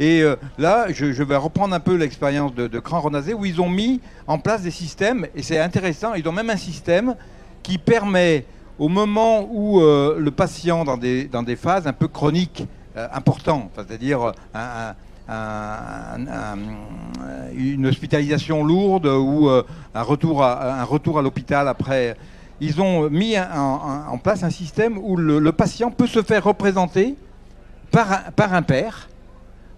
Et 0.00 0.22
euh, 0.22 0.36
là, 0.58 0.86
je, 0.90 1.22
vais 1.22 1.36
reprendre 1.36 1.74
un 1.74 1.80
peu 1.80 1.96
l'expérience 1.96 2.54
de, 2.54 2.68
de 2.68 2.78
Cran 2.78 3.00
Renazé, 3.00 3.34
où 3.34 3.44
ils 3.44 3.60
ont 3.60 3.68
mis 3.68 4.00
en 4.26 4.38
place 4.38 4.62
des 4.62 4.70
systèmes, 4.70 5.26
et 5.34 5.42
c'est 5.42 5.58
intéressant, 5.58 6.14
ils 6.14 6.26
ont 6.28 6.32
même 6.32 6.50
un 6.50 6.56
système 6.56 7.16
qui 7.62 7.78
permet, 7.78 8.44
au 8.78 8.88
moment 8.88 9.48
où 9.50 9.80
euh, 9.80 10.16
le 10.18 10.30
patient, 10.30 10.84
dans 10.84 10.96
des, 10.96 11.24
dans 11.24 11.42
des 11.42 11.56
phases 11.56 11.86
un 11.86 11.92
peu 11.92 12.06
chroniques, 12.06 12.64
euh, 12.96 13.08
importantes, 13.12 13.70
c'est-à-dire 13.74 14.32
une 17.54 17.86
hospitalisation 17.86 18.64
lourde 18.64 19.06
ou 19.06 19.48
un 19.48 20.02
retour 20.02 20.42
à, 20.42 20.82
à 20.82 21.22
l'hôpital 21.22 21.68
après 21.68 22.16
ils 22.60 22.80
ont 22.80 23.08
mis 23.08 23.36
en 23.38 24.18
place 24.18 24.42
un 24.42 24.50
système 24.50 24.98
où 24.98 25.16
le, 25.16 25.52
patient 25.52 25.90
peut 25.90 26.06
se 26.06 26.22
faire 26.22 26.44
représenter 26.44 27.14
par 27.90 28.12
un, 28.12 28.30
par 28.32 28.52
un 28.54 28.62
père, 28.62 29.08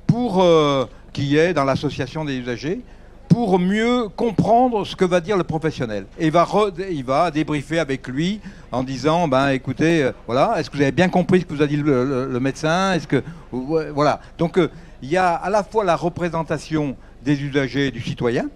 pour, 0.07 0.43
euh, 0.43 0.87
qui 1.12 1.37
est 1.37 1.55
dans 1.55 1.64
l'association 1.64 2.25
des 2.25 2.37
usagers, 2.37 2.81
pour 3.29 3.61
mieux 3.61 4.09
comprendre 4.09 4.85
ce 4.85 4.97
que 4.97 5.05
va 5.05 5.21
dire 5.21 5.37
le 5.37 5.45
professionnel. 5.45 6.07
Et 6.19 6.27
il 6.27 6.33
va, 6.33 6.47
il 6.90 7.05
va 7.05 7.31
débriefer 7.31 7.79
avec 7.79 8.09
lui 8.09 8.40
en 8.73 8.83
disant, 8.83 9.29
ben 9.29 9.51
écoutez, 9.51 10.03
euh, 10.03 10.12
voilà, 10.27 10.55
est-ce 10.59 10.69
que 10.69 10.77
vous 10.77 10.83
avez 10.83 10.90
bien 10.90 11.09
compris 11.09 11.40
ce 11.40 11.47
que 11.47 11.55
vous 11.55 11.62
a 11.62 11.69
dit 11.69 11.77
le, 11.77 12.40
médecin? 12.40 12.95
Est-ce 12.95 13.07
que 13.07 13.23
voilà. 13.53 14.21
Donc 14.37 14.59
euh, 14.59 14.69
il 15.01 15.11
y 15.11 15.16
a 15.16 15.35
à 15.35 15.49
la 15.49 15.62
fois 15.62 15.85
la 15.85 15.95
représentation 15.95 16.97
des 17.23 17.40
usagers 17.40 17.93
du 17.93 18.01
citoyen 18.01 18.49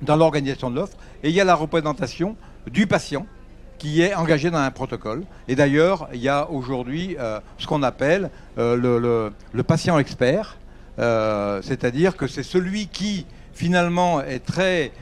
dans 0.00 0.16
l'organisation 0.16 0.68
de 0.68 0.76
l'offre, 0.76 0.96
et 1.22 1.28
il 1.28 1.34
y 1.34 1.40
a 1.40 1.44
la 1.44 1.54
représentation 1.54 2.34
du 2.68 2.88
patient 2.88 3.24
qui 3.82 4.00
est 4.00 4.14
engagé 4.14 4.48
dans 4.48 4.58
un 4.58 4.70
protocole. 4.70 5.24
Et 5.48 5.56
d'ailleurs, 5.56 6.08
il 6.14 6.20
y 6.20 6.28
a 6.28 6.48
aujourd'hui 6.48 7.16
euh, 7.18 7.40
ce 7.58 7.66
qu'on 7.66 7.82
appelle 7.82 8.30
euh, 8.56 9.32
le, 9.52 9.62
patient 9.64 9.98
expert, 9.98 10.56
euh, 11.00 11.60
c'est-à-dire 11.62 12.16
que 12.16 12.28
c'est 12.28 12.44
celui 12.44 12.86
qui 12.86 13.26
finalement 13.52 14.22
est 14.22 14.38
très 14.38 14.92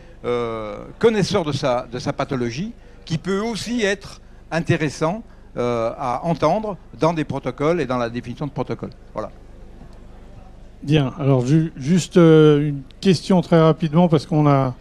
connaisseur 0.99 1.45
de 1.47 1.53
sa, 1.53 1.87
de 1.91 1.99
sa 1.99 2.13
pathologie, 2.13 2.73
qui 3.07 3.17
peut 3.17 3.41
aussi 3.41 3.83
être 3.83 4.21
intéressant 4.51 5.23
à 5.57 6.21
entendre 6.25 6.77
dans 6.99 7.15
des 7.15 7.25
protocoles 7.25 7.81
et 7.81 7.87
dans 7.87 7.97
la 7.97 8.11
définition 8.11 8.47
de 8.47 8.51
protocole. 8.51 8.91
Voilà. 9.15 9.31
Bien, 10.83 11.15
alors 11.19 11.47
juste 11.47 12.17
une 12.17 12.83
question 13.01 13.41
très 13.41 13.61
rapidement 13.61 14.09
parce 14.09 14.27
qu'on 14.27 14.47
a... 14.47 14.75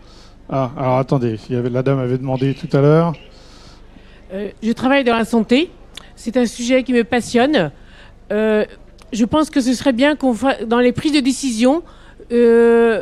Ah, 0.50 0.72
alors 0.78 0.98
attendez, 0.98 1.40
la 1.50 1.84
dame 1.84 2.00
avait 2.00 2.18
demandé 2.18 2.54
tout 2.54 2.76
à 2.76 2.82
l'heure. 2.82 3.14
Euh, 4.32 4.50
je 4.62 4.72
travaille 4.72 5.04
dans 5.04 5.16
la 5.16 5.26
santé. 5.26 5.72
C'est 6.16 6.38
un 6.38 6.46
sujet 6.46 6.84
qui 6.84 6.94
me 6.94 7.04
passionne. 7.04 7.72
Euh, 8.32 8.66
je 9.12 9.26
pense 9.26 9.50
que 9.50 9.62
ce 9.62 9.74
serait 9.74 9.94
bien 9.94 10.16
qu'on 10.16 10.34
fasse 10.34 10.62
dans 10.66 10.80
les 10.80 10.92
prises 10.92 11.14
de 11.14 11.20
décision 11.20 11.82
euh, 12.32 13.02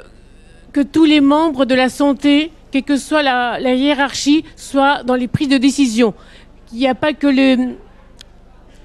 que 0.72 0.82
tous 0.82 1.04
les 1.04 1.20
membres 1.20 1.66
de 1.66 1.76
la 1.76 1.90
santé, 1.90 2.52
quelle 2.72 2.84
que 2.84 2.96
soit 2.96 3.24
la, 3.24 3.60
hiérarchie, 3.60 4.46
soient 4.56 5.04
dans 5.04 5.16
les 5.16 5.28
prises 5.28 5.50
de 5.50 5.58
décision. 5.58 6.14
Il 6.72 6.80
n'y 6.80 6.88
a 6.88 6.96
pas 6.96 7.14
que 7.14 7.28
le. 7.28 7.76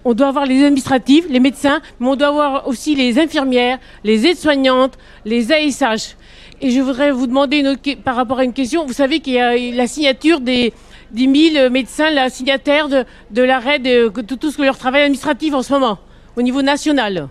On 0.05 0.14
doit 0.14 0.26
avoir 0.26 0.46
les 0.46 0.64
administratifs, 0.64 1.26
les 1.28 1.38
médecins, 1.38 1.81
mais 2.00 2.09
on 2.09 2.16
doit 2.16 2.28
avoir 2.28 2.66
aussi 2.66 2.96
les 2.96 3.20
infirmières, 3.20 3.78
les 4.02 4.26
aides-soignantes, 4.26 4.98
les 5.24 5.52
ASH. 5.52 6.16
Et 6.61 6.70
je 6.70 6.81
voudrais 6.81 7.12
vous 7.12 7.28
demander 7.28 7.62
par 8.05 8.16
rapport 8.16 8.40
à 8.40 8.44
une 8.44 8.52
question. 8.52 8.85
Vous 8.85 8.92
savez 8.92 9.20
qu'il 9.20 9.35
y 9.35 9.38
a 9.38 9.57
la 9.57 9.87
signature 9.87 10.40
des, 10.40 10.72
10 11.12 11.53
000 11.55 11.70
médecins 11.70 12.11
la 12.11 12.31
signataires 12.31 12.88
de, 12.88 13.42
l'arrêt 13.42 13.79
de, 13.79 14.09
tout 14.09 14.51
ce 14.51 14.57
que 14.57 14.62
leur 14.62 14.79
travail 14.79 15.03
administratif 15.03 15.55
en 15.55 15.62
ce 15.62 15.72
moment, 15.72 15.98
au 16.37 16.42
niveau 16.42 16.62
national. 16.62 17.29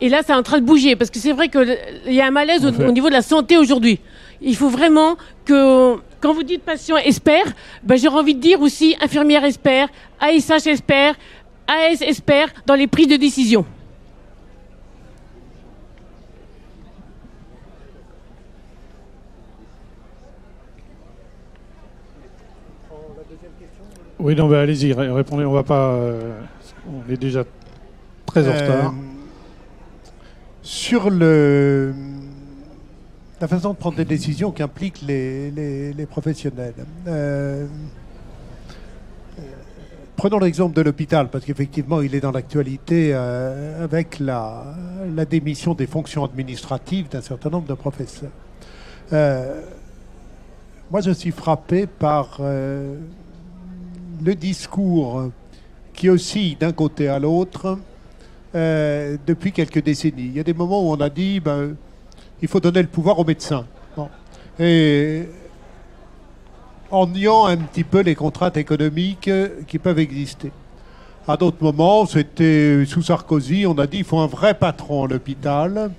Et 0.00 0.08
là, 0.08 0.20
c'est 0.24 0.32
en 0.32 0.42
train 0.42 0.58
de 0.58 0.64
bouger, 0.64 0.96
parce 0.96 1.10
que 1.10 1.18
c'est 1.18 1.32
vrai 1.32 1.48
qu'il 1.48 1.78
y 2.08 2.20
a 2.20 2.26
un 2.26 2.30
malaise 2.30 2.64
au, 2.64 2.92
niveau 2.92 3.08
de 3.08 3.14
la 3.14 3.22
santé 3.22 3.56
aujourd'hui. 3.56 4.00
Il 4.40 4.56
faut 4.56 4.68
vraiment 4.68 5.16
que, 5.44 5.96
quand 6.20 6.32
vous 6.32 6.42
dites 6.42 6.62
patient 6.62 6.96
expert, 6.96 7.44
ben, 7.82 7.98
j'aurais 7.98 8.20
envie 8.20 8.34
de 8.34 8.40
dire 8.40 8.60
aussi 8.62 8.96
infirmière 9.02 9.44
expert, 9.44 9.88
ASH 10.20 10.66
expert, 10.66 11.14
AS 11.66 12.00
expert 12.00 12.48
dans 12.66 12.74
les 12.74 12.86
prises 12.86 13.08
de 13.08 13.16
décision. 13.16 13.64
Oui, 24.20 24.34
non, 24.34 24.52
allez-y, 24.52 24.92
répondez. 24.92 25.44
On 25.44 25.52
va 25.52 25.62
pas. 25.62 25.92
Euh, 25.92 26.40
on 26.86 27.10
est 27.10 27.16
déjà 27.16 27.44
très 28.26 28.46
en 28.46 28.52
retard. 28.52 28.88
Euh, 28.88 28.96
sur 30.62 31.08
le, 31.08 31.94
la 33.40 33.48
façon 33.48 33.72
de 33.72 33.78
prendre 33.78 33.96
des 33.96 34.04
décisions 34.04 34.52
qui 34.52 34.62
impliquent 34.62 35.00
les, 35.00 35.50
les, 35.50 36.06
professionnels. 36.06 36.74
Euh, 37.08 37.66
prenons 40.16 40.38
l'exemple 40.38 40.76
de 40.76 40.82
l'hôpital, 40.82 41.28
parce 41.28 41.46
qu'effectivement, 41.46 42.02
il 42.02 42.14
est 42.14 42.20
dans 42.20 42.30
l'actualité 42.30 43.14
avec 43.14 44.18
la, 44.18 44.64
démission 45.28 45.72
des 45.72 45.86
fonctions 45.86 46.24
administratives 46.26 47.08
d'un 47.08 47.22
certain 47.22 47.48
nombre 47.48 47.66
de 47.66 47.74
professeurs. 47.74 48.30
moi, 50.90 51.00
je 51.00 51.10
suis 51.10 51.30
frappé 51.30 51.86
par 51.86 52.38
le 54.22 54.34
discours 54.34 55.30
qui 55.94 56.08
oscille 56.08 56.56
d'un 56.56 56.72
côté 56.72 57.08
à 57.08 57.18
l'autre 57.18 57.78
euh, 58.54 59.16
depuis 59.26 59.52
quelques 59.52 59.82
décennies. 59.82 60.26
Il 60.26 60.36
y 60.36 60.40
a 60.40 60.44
des 60.44 60.54
moments 60.54 60.82
où 60.82 60.92
on 60.92 61.00
a 61.00 61.10
dit 61.10 61.40
ben, 61.40 61.76
il 62.42 62.48
faut 62.48 62.60
donner 62.60 62.82
le 62.82 62.88
pouvoir 62.88 63.18
aux 63.18 63.24
médecins. 63.24 63.66
Et 64.58 65.26
en 66.90 67.06
niant 67.06 67.46
un 67.46 67.56
petit 67.56 67.84
peu 67.84 68.00
les 68.00 68.14
contraintes 68.14 68.56
économiques 68.56 69.30
qui 69.66 69.78
peuvent 69.78 69.98
exister. 69.98 70.52
À 71.28 71.36
d'autres 71.36 71.62
moments, 71.62 72.06
c'était 72.06 72.84
sous 72.86 73.02
Sarkozy, 73.02 73.64
on 73.66 73.78
a 73.78 73.86
dit 73.86 73.98
il 73.98 74.04
faut 74.04 74.18
un 74.18 74.26
vrai 74.26 74.54
patron 74.54 75.04
à 75.04 75.08
l'hôpital, 75.08 75.92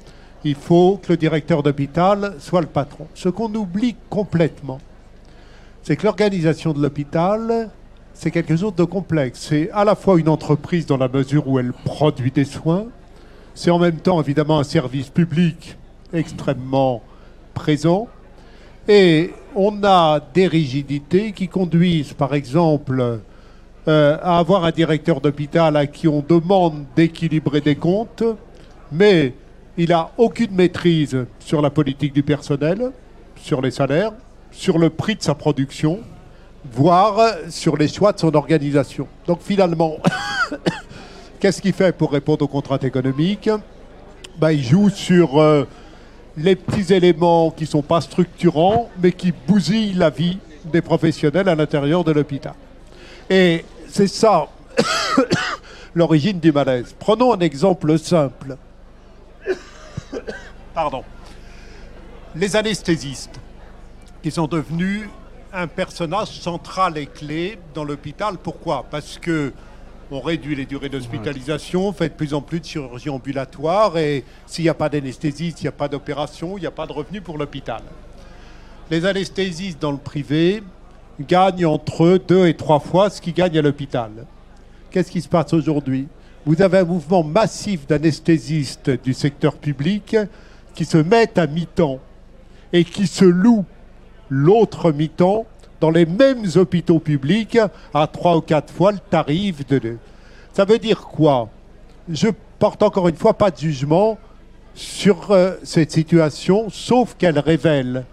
il 0.44 0.56
faut 0.56 1.00
que 1.02 1.14
le 1.14 1.18
directeur 1.18 1.64
d'hôpital 1.64 2.36
soit 2.40 2.62
le 2.62 2.68
patron. 2.68 3.08
Ce 3.14 3.30
qu'on 3.30 3.54
oublie 3.56 3.96
complètement, 4.10 4.80
c'est 5.84 5.96
que 5.96 6.04
l'organisation 6.04 6.74
de 6.74 6.82
l'hôpital, 6.82 7.70
c'est 8.22 8.30
quelque 8.30 8.56
chose 8.56 8.76
de 8.76 8.84
complexe. 8.84 9.48
C'est 9.50 9.72
à 9.72 9.84
la 9.84 9.96
fois 9.96 10.20
une 10.20 10.30
entreprise 10.30 10.86
dans 10.86 10.98
la 10.98 11.08
mesure 11.08 11.48
où 11.48 11.58
elle 11.58 11.74
produit 11.74 12.30
des 12.30 12.46
soins, 12.46 12.86
c'est 13.56 13.72
en 13.72 13.80
même 13.80 13.96
temps 13.96 14.22
évidemment 14.22 14.60
un 14.60 14.64
service 14.64 15.10
public 15.10 15.76
extrêmement 16.14 17.02
présent, 17.56 18.08
et 18.88 19.32
on 19.56 19.84
a 19.84 20.20
des 20.36 20.46
rigidités 20.46 21.32
qui 21.32 21.48
conduisent 21.48 22.14
par 22.14 22.36
exemple 22.36 23.22
euh, 23.88 24.18
à 24.22 24.38
avoir 24.38 24.66
un 24.66 24.72
directeur 24.72 25.20
d'hôpital 25.20 25.76
à 25.76 25.88
qui 25.88 26.08
on 26.08 26.22
demande 26.22 26.86
d'équilibrer 26.96 27.62
des 27.62 27.76
comptes, 27.76 28.24
mais 28.92 29.34
il 29.78 29.90
n'a 29.90 30.12
aucune 30.20 30.54
maîtrise 30.54 31.26
sur 31.40 31.60
la 31.60 31.72
politique 31.72 32.14
du 32.14 32.22
personnel, 32.22 32.92
sur 33.36 33.64
les 33.64 33.72
salaires, 33.72 34.14
sur 34.52 34.78
le 34.78 34.92
prix 34.92 35.16
de 35.16 35.24
sa 35.24 35.34
production, 35.34 36.02
voire 36.66 37.36
sur 37.50 37.78
les 37.78 37.88
choix 37.88 38.14
de 38.14 38.20
son 38.20 38.34
organisation. 38.36 39.08
Donc 39.28 39.40
finalement, 39.42 39.98
qu'est-ce 41.40 41.62
qu'il 41.62 41.74
fait 41.74 41.96
pour 41.96 42.12
répondre 42.12 42.46
aux 42.46 42.48
contraintes 42.48 42.84
économiques? 42.84 43.50
Ben, 44.38 44.52
Il 44.52 44.64
joue 44.64 44.90
sur 44.90 45.40
euh, 45.40 45.68
les 46.38 46.56
petits 46.56 46.94
éléments 46.94 47.52
qui 47.52 47.64
ne 47.64 47.70
sont 47.70 47.82
pas 47.82 48.02
structurants, 48.02 48.90
mais 49.02 49.12
qui 49.12 49.32
bousillent 49.32 49.94
la 49.94 50.10
vie 50.10 50.38
des 50.66 50.82
professionnels 50.82 51.50
à 51.50 51.56
l'intérieur 51.56 52.04
de 52.04 52.12
l'hôpital. 52.12 52.54
Et 53.30 53.66
c'est 53.88 54.08
ça 54.08 54.48
l'origine 55.96 56.40
du 56.40 56.52
malaise. 56.52 56.96
Prenons 56.98 57.34
un 57.34 57.40
exemple 57.40 57.98
simple. 57.98 58.58
Pardon. 60.74 61.04
Les 62.36 62.56
anesthésistes, 62.56 63.40
qui 64.24 64.32
sont 64.32 64.48
devenus 64.48 65.10
un 65.54 65.68
personnage 65.68 66.40
central 66.40 66.98
et 66.98 67.08
clé 67.08 67.58
dans 67.74 67.84
l'hôpital. 67.84 68.38
Pourquoi? 68.42 68.86
Parce 68.90 69.18
que 69.18 69.54
on 70.14 70.20
réduit 70.20 70.56
les 70.56 70.66
durées 70.66 70.90
d'hospitalisation, 70.90 71.88
on 71.88 71.94
fait 71.94 72.10
de 72.10 72.14
plus 72.14 72.34
en 72.34 72.42
plus 72.42 72.60
de 72.60 72.66
chirurgie 72.66 73.10
ambulatoire 73.10 73.98
et 73.98 74.26
s'il 74.46 74.66
n'y 74.66 74.70
a 74.70 74.74
pas 74.74 74.90
d'anesthésiste, 74.90 75.62
il 75.62 75.64
n'y 75.64 75.70
a 75.70 75.74
pas 75.74 75.88
d'opération, 75.88 76.58
il 76.58 76.62
n'y 76.62 76.68
a 76.68 76.72
pas 76.72 76.86
de 76.86 76.92
revenus 76.92 77.24
pour 77.24 77.38
l'hôpital. 77.38 77.82
Les 78.90 79.06
anesthésistes 79.06 79.82
dans 79.82 79.92
le 79.92 79.98
privé 79.98 80.64
gagnent 81.22 81.66
entre 81.66 82.20
deux 82.28 82.48
et 82.48 82.56
trois 82.56 82.82
fois 82.82 83.10
ce 83.10 83.22
qu'ils 83.22 83.34
gagnent 83.34 83.60
à 83.60 83.62
l'hôpital. 83.62 84.12
Qu'est-ce 84.90 85.12
qui 85.12 85.22
se 85.22 85.30
passe 85.30 85.54
aujourd'hui? 85.54 86.10
Vous 86.46 86.62
avez 86.62 86.80
un 86.80 86.86
mouvement 86.86 87.24
massif 87.24 87.88
d'anesthésistes 87.88 88.90
du 88.90 89.14
secteur 89.14 89.56
public 89.56 90.18
qui 90.76 90.84
se 90.84 90.98
mettent 90.98 91.38
à 91.38 91.48
mi-temps 91.48 92.00
et 92.74 92.84
qui 92.84 93.08
se 93.08 93.24
louent 93.24 93.66
l'autre 94.32 94.92
mi-temps 94.94 95.46
dans 95.82 95.92
les 95.92 96.06
mêmes 96.06 96.46
hôpitaux 96.56 97.00
publics 97.00 97.60
à 97.94 98.08
trois 98.08 98.38
ou 98.38 98.42
quatre 98.42 98.74
fois 98.74 98.94
le 98.94 99.00
tarif 99.10 99.68
de... 99.68 99.98
Ça 100.54 100.66
veut 100.66 100.80
dire 100.80 101.02
quoi? 101.02 101.50
Je 102.10 102.30
porte 102.58 102.82
encore 102.82 103.10
une 103.10 103.16
fois 103.16 103.34
pas 103.34 103.52
de 103.52 103.58
jugement 103.58 104.18
sur 104.74 105.32
euh, 105.32 105.56
cette 105.64 105.92
situation, 105.92 106.70
sauf 106.70 107.16
qu'elle 107.18 107.40
révèle 107.40 108.06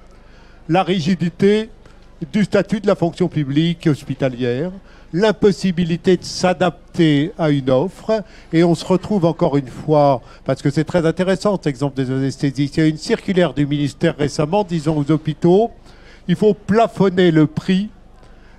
la 0.68 0.82
rigidité 0.82 1.70
du 2.32 2.44
statut 2.44 2.80
de 2.80 2.88
la 2.88 2.96
fonction 2.96 3.28
publique 3.28 3.86
hospitalière, 3.86 4.72
l'impossibilité 5.12 6.16
de 6.16 6.24
s'adapter 6.24 7.32
à 7.38 7.50
une 7.50 7.70
offre, 7.70 8.24
et 8.52 8.64
on 8.64 8.74
se 8.74 8.84
retrouve 8.84 9.24
encore 9.24 9.56
une 9.56 9.68
fois, 9.68 10.20
parce 10.44 10.62
que 10.62 10.70
c'est 10.70 10.84
très 10.84 11.06
intéressant 11.06 11.54
cet 11.56 11.68
exemple 11.68 11.96
des 11.96 12.10
anesthésistes, 12.10 12.76
il 12.76 12.80
y 12.80 12.86
a 12.86 12.88
une 12.88 12.98
circulaire 12.98 13.54
du 13.54 13.66
ministère 13.66 14.16
récemment 14.16 14.64
disant 14.64 14.96
aux 14.96 15.10
hôpitaux, 15.10 15.70
il 16.28 16.36
faut 16.36 16.54
plafonner 16.54 17.30
le 17.30 17.46
prix 17.46 17.88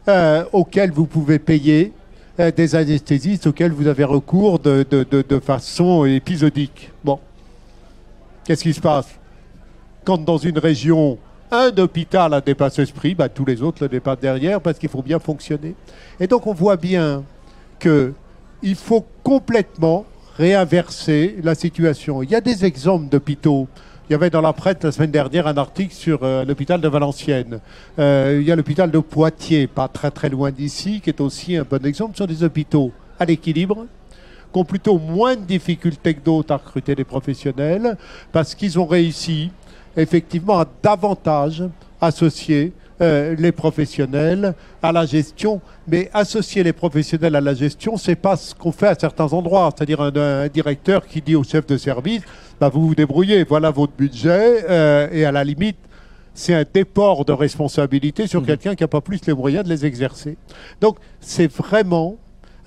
euh, 0.08 0.43
auquel 0.51 0.91
vous 0.91 1.05
pouvez 1.05 1.38
payer 1.38 1.93
euh, 2.39 2.51
des 2.51 2.75
anesthésistes 2.75 3.47
auxquels 3.47 3.71
vous 3.71 3.88
avez 3.88 4.03
recours 4.03 4.60
de, 4.60 5.41
façon 5.43 6.03
épisodique. 6.05 6.91
Bon. 7.03 7.19
Qu'est-ce 8.43 8.63
qui 8.63 8.73
se 8.73 8.82
passe? 8.82 9.08
Quand 10.03 10.17
dans 10.17 10.39
une 10.39 10.58
région, 10.58 11.19
un 11.51 11.71
hôpital 11.77 12.34
a 12.34 12.41
dépassé 12.41 12.86
ce 12.86 12.93
prix, 12.93 13.13
bah, 13.13 13.29
tous 13.29 13.45
les 13.45 13.62
autres 13.62 13.84
le 13.84 13.89
dépassent 13.89 14.19
derrière 14.19 14.60
parce 14.62 14.79
qu'il 14.79 14.89
faut 14.89 15.03
bien 15.03 15.19
fonctionner. 15.19 15.75
Et 16.19 16.25
donc 16.25 16.47
on 16.47 16.53
voit 16.53 16.77
bien 16.77 17.23
qu'il 17.79 18.75
faut 18.75 19.05
complètement 19.23 20.05
réinverser 20.38 21.36
la 21.43 21.53
situation. 21.53 22.23
Il 22.23 22.32
y 22.32 22.36
a 22.36 22.41
des 22.41 22.65
exemples 22.65 23.10
d'hôpitaux 23.10 23.67
il 24.09 24.13
y 24.13 24.15
avait 24.15 24.31
dans 24.31 24.41
la 24.41 24.53
presse 24.53 24.77
la 24.81 24.91
semaine 24.91 25.11
dernière 25.11 25.45
un 25.45 25.57
article 25.57 25.93
sur 25.93 26.23
euh, 26.23 26.43
l'hôpital 26.43 26.81
de 26.81 26.87
Valenciennes. 26.87 27.59
Euh, 27.99 28.39
il 28.41 28.47
y 28.47 28.51
a 28.51 28.55
l'hôpital 28.55 28.89
de 28.89 28.97
Poitiers, 28.97 29.67
pas 29.67 29.87
très 29.87 30.09
très 30.09 30.29
loin 30.29 30.49
d'ici, 30.49 30.99
qui 30.99 31.11
est 31.11 31.21
aussi 31.21 31.55
un 31.55 31.63
bon 31.63 31.85
exemple. 31.85 32.17
Sont 32.17 32.25
des 32.25 32.43
hôpitaux 32.43 32.91
à 33.19 33.25
l'équilibre, 33.25 33.85
qui 34.51 34.59
ont 34.59 34.65
plutôt 34.65 34.97
moins 34.97 35.35
de 35.35 35.43
difficultés 35.43 36.15
que 36.15 36.21
d'autres 36.21 36.51
à 36.51 36.57
recruter 36.57 36.95
des 36.95 37.03
professionnels, 37.03 37.95
parce 38.31 38.55
qu'ils 38.55 38.79
ont 38.79 38.87
réussi 38.87 39.51
effectivement 39.95 40.59
à 40.59 40.65
davantage 40.81 41.65
associer 42.01 42.73
euh, 43.01 43.35
les 43.38 43.51
professionnels 43.51 44.53
à 44.83 44.91
la 44.91 45.05
gestion. 45.05 45.62
Mais 45.88 46.09
associer 46.13 46.63
les 46.63 46.73
professionnels 46.73 47.35
à 47.35 47.41
la 47.41 47.53
gestion, 47.53 47.97
c'est 47.97 48.15
pas 48.15 48.35
ce 48.35 48.53
qu'on 48.53 48.71
fait 48.71 48.88
à 48.88 48.95
certains 48.95 49.31
endroits. 49.33 49.69
C'est-à-dire 49.75 50.01
un, 50.01 50.47
directeur 50.47 51.07
qui 51.07 51.21
dit 51.21 51.35
au 51.35 51.43
chef 51.43 51.65
de 51.65 51.77
service, 51.77 52.21
bah, 52.59 52.69
vous 52.69 52.88
vous 52.88 52.95
débrouillez, 52.95 53.43
voilà 53.43 53.71
votre 53.71 53.93
budget, 53.93 54.65
euh, 54.69 55.07
et 55.12 55.25
à 55.25 55.31
la 55.31 55.43
limite, 55.43 55.77
c'est 56.33 56.53
un 56.53 56.65
déport 56.71 57.25
de 57.25 57.31
responsabilité 57.31 58.27
sur 58.27 58.41
mmh. 58.41 58.45
quelqu'un 58.45 58.75
qui 58.75 58.83
n'a 58.83 58.88
pas 58.88 59.01
plus 59.01 59.25
les 59.25 59.33
moyens 59.33 59.63
de 59.63 59.69
les 59.69 59.85
exercer. 59.85 60.38
Donc 60.81 60.97
c'est 61.19 61.51
vraiment 61.51 62.17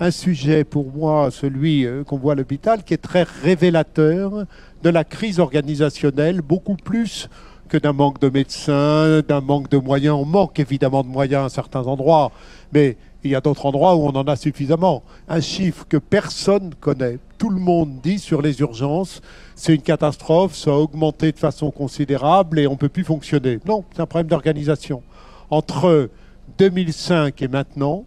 un 0.01 0.11
sujet 0.11 0.65
pour 0.65 0.93
moi, 0.93 1.31
celui 1.31 1.87
euh, 1.87 2.05
qu'on 2.05 2.19
voit 2.19 2.33
à 2.33 2.37
l'hôpital, 2.37 2.83
qui 2.83 2.95
est 2.95 2.99
très 2.99 3.23
révélateur 3.23 4.47
de 4.83 4.91
la 4.91 5.05
crise 5.05 5.39
organisationnelle, 5.39 6.43
beaucoup 6.43 6.75
plus 6.75 7.29
que 7.73 7.79
d'un 7.79 7.95
manque 7.95 8.21
de 8.21 8.29
médecins, 8.29 9.23
d'un 9.27 9.41
manque 9.41 9.71
de 9.71 9.79
moyens. 9.79 10.15
On 10.15 10.27
manque 10.27 10.61
évidemment 10.61 11.03
de 11.03 11.09
moyens 11.09 11.47
à 11.47 11.49
certains 11.49 11.87
endroits, 11.87 12.31
mais 12.71 12.99
il 13.25 13.31
y 13.31 13.35
a 13.35 13.41
d'autres 13.41 13.65
endroits 13.65 13.97
où 13.97 14.01
on 14.01 14.11
en 14.11 14.25
a 14.25 14.37
suffisamment. 14.37 15.03
Un 15.27 15.41
chiffre 15.41 15.87
que 15.89 15.97
personne 15.97 16.69
ne 16.69 16.75
connaît. 16.75 17.19
Tout 17.39 17.49
le 17.49 17.59
monde 17.59 17.99
dit 18.03 18.19
sur 18.19 18.43
les 18.43 18.61
urgences, 18.61 19.23
c'est 19.55 19.75
une 19.75 19.81
catastrophe, 19.81 20.55
ça 20.55 20.73
a 20.73 20.75
augmenté 20.75 21.33
de 21.33 21.39
façon 21.39 21.71
considérable 21.71 22.59
et 22.59 22.67
on 22.67 22.73
ne 22.73 22.77
peut 22.77 22.91
plus 22.91 23.05
fonctionner. 23.05 23.59
Non, 23.65 23.85
c'est 23.95 24.03
un 24.03 24.07
problème 24.07 24.29
d'organisation. 24.29 25.03
Entre 25.49 26.11
2005 26.59 27.41
et 27.41 27.49
maintenant, 27.49 28.05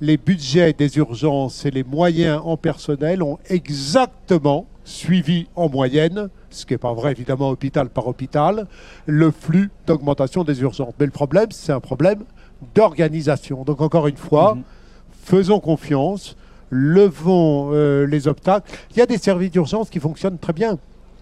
les 0.00 0.16
budgets 0.16 0.72
des 0.72 0.96
urgences 0.96 1.66
et 1.66 1.70
les 1.70 1.84
moyens 1.84 2.40
en 2.44 2.56
personnel 2.56 3.22
ont 3.22 3.38
exactement 3.48 4.66
suivi 4.84 5.46
en 5.56 5.68
moyenne, 5.68 6.28
ce 6.48 6.64
qui 6.64 6.72
n'est 6.72 6.78
pas 6.78 6.92
vrai 6.92 7.12
évidemment 7.12 7.50
hôpital 7.50 7.90
par 7.90 8.06
hôpital, 8.06 8.66
le 9.06 9.30
flux 9.30 9.70
d'augmentation 9.86 10.42
des 10.42 10.62
urgences. 10.62 10.94
Mais 10.98 11.06
le 11.06 11.12
problème, 11.12 11.48
c'est 11.50 11.72
un 11.72 11.80
problème 11.80 12.24
d'organisation. 12.74 13.62
Donc 13.64 13.80
encore 13.80 14.08
une 14.08 14.16
fois, 14.16 14.54
mhm. 14.54 14.62
faisons 15.22 15.60
confiance, 15.60 16.36
levons 16.70 17.70
euh, 17.72 18.06
les 18.06 18.26
obstacles. 18.26 18.70
Il 18.92 18.96
y 18.96 19.02
a 19.02 19.06
des 19.06 19.18
services 19.18 19.50
d'urgence 19.50 19.90
qui 19.90 20.00
fonctionnent 20.00 20.38
très 20.38 20.54
bien, 20.54 20.78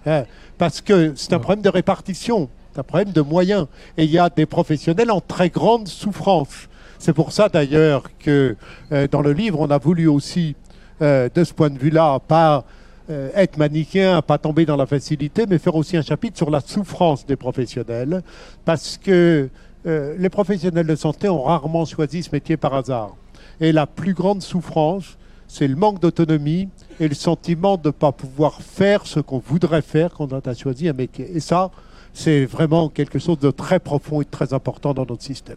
hein, 0.07 0.25
parce 0.57 0.81
que 0.81 1.12
c'est 1.17 1.33
un 1.33 1.38
problème 1.41 1.62
de 1.62 1.69
répartition, 1.69 2.49
c'est 2.73 2.81
un 2.81 2.85
problème 2.85 3.12
de 3.12 3.21
moyens. 3.23 3.67
Et 3.97 4.05
il 4.05 4.11
y 4.11 4.19
a 4.19 4.31
des 4.31 4.47
professionnels 4.47 5.11
en 5.11 5.21
très 5.21 5.51
grande 5.51 5.88
souffrance. 5.88 6.69
C'est 6.98 7.12
pour 7.12 7.32
ça 7.32 7.48
d'ailleurs 7.48 8.04
que 8.18 8.56
euh, 8.92 9.06
dans 9.08 9.20
le 9.20 9.32
livre, 9.32 9.61
on 9.61 9.70
a 9.70 9.78
voulu 9.78 10.08
aussi, 10.08 10.56
euh, 11.00 11.28
de 11.32 11.44
ce 11.44 11.54
point 11.54 11.70
de 11.70 11.78
vue-là, 11.78 12.18
pas 12.18 12.64
euh, 13.08 13.30
être 13.34 13.56
manichéen, 13.56 14.20
pas 14.20 14.37
tomber 14.37 14.66
dans 14.66 14.76
la 14.76 14.87
facilité, 14.87 15.46
mais 15.48 15.58
faire 15.58 15.76
aussi 15.76 15.96
un 15.96 16.02
chapitre 16.02 16.37
sur 16.37 16.50
la 16.50 16.61
souffrance 16.61 17.24
des 17.24 17.37
professionnels, 17.37 18.22
parce 18.64 18.98
que 18.98 19.48
les 19.84 20.28
professionnels 20.28 20.87
de 20.87 20.96
santé 20.96 21.30
ont 21.30 21.44
rarement 21.44 21.87
choisi 21.87 22.22
ce 22.22 22.28
métier 22.30 22.58
par 22.58 22.74
hasard. 22.74 23.16
Et 23.58 23.72
la 23.72 23.87
plus 23.87 24.12
grande 24.12 24.42
souffrance, 24.42 25.16
c'est 25.46 25.66
le 25.66 25.76
manque 25.76 25.98
d'autonomie 26.00 26.68
et 27.00 27.08
le 27.08 27.14
sentiment 27.14 27.78
de 27.78 27.88
ne 27.88 27.92
pas 27.92 28.12
pouvoir 28.12 28.61
faire 28.61 29.06
ce 29.06 29.20
qu'on 29.20 29.38
voudrait 29.38 29.80
faire 29.80 30.12
quand 30.12 30.30
on 30.30 30.40
a 30.40 30.54
choisi 30.54 30.90
un 30.90 30.92
métier. 30.92 31.34
Et 31.34 31.40
ça, 31.40 31.70
c'est 32.12 32.44
vraiment 32.44 32.90
quelque 32.90 33.18
chose 33.18 33.38
de 33.38 33.50
très 33.50 33.78
profond 33.78 34.20
et 34.20 34.24
de 34.24 34.30
très 34.30 34.52
important 34.52 34.92
dans 34.92 35.06
notre 35.06 35.22
système. 35.22 35.56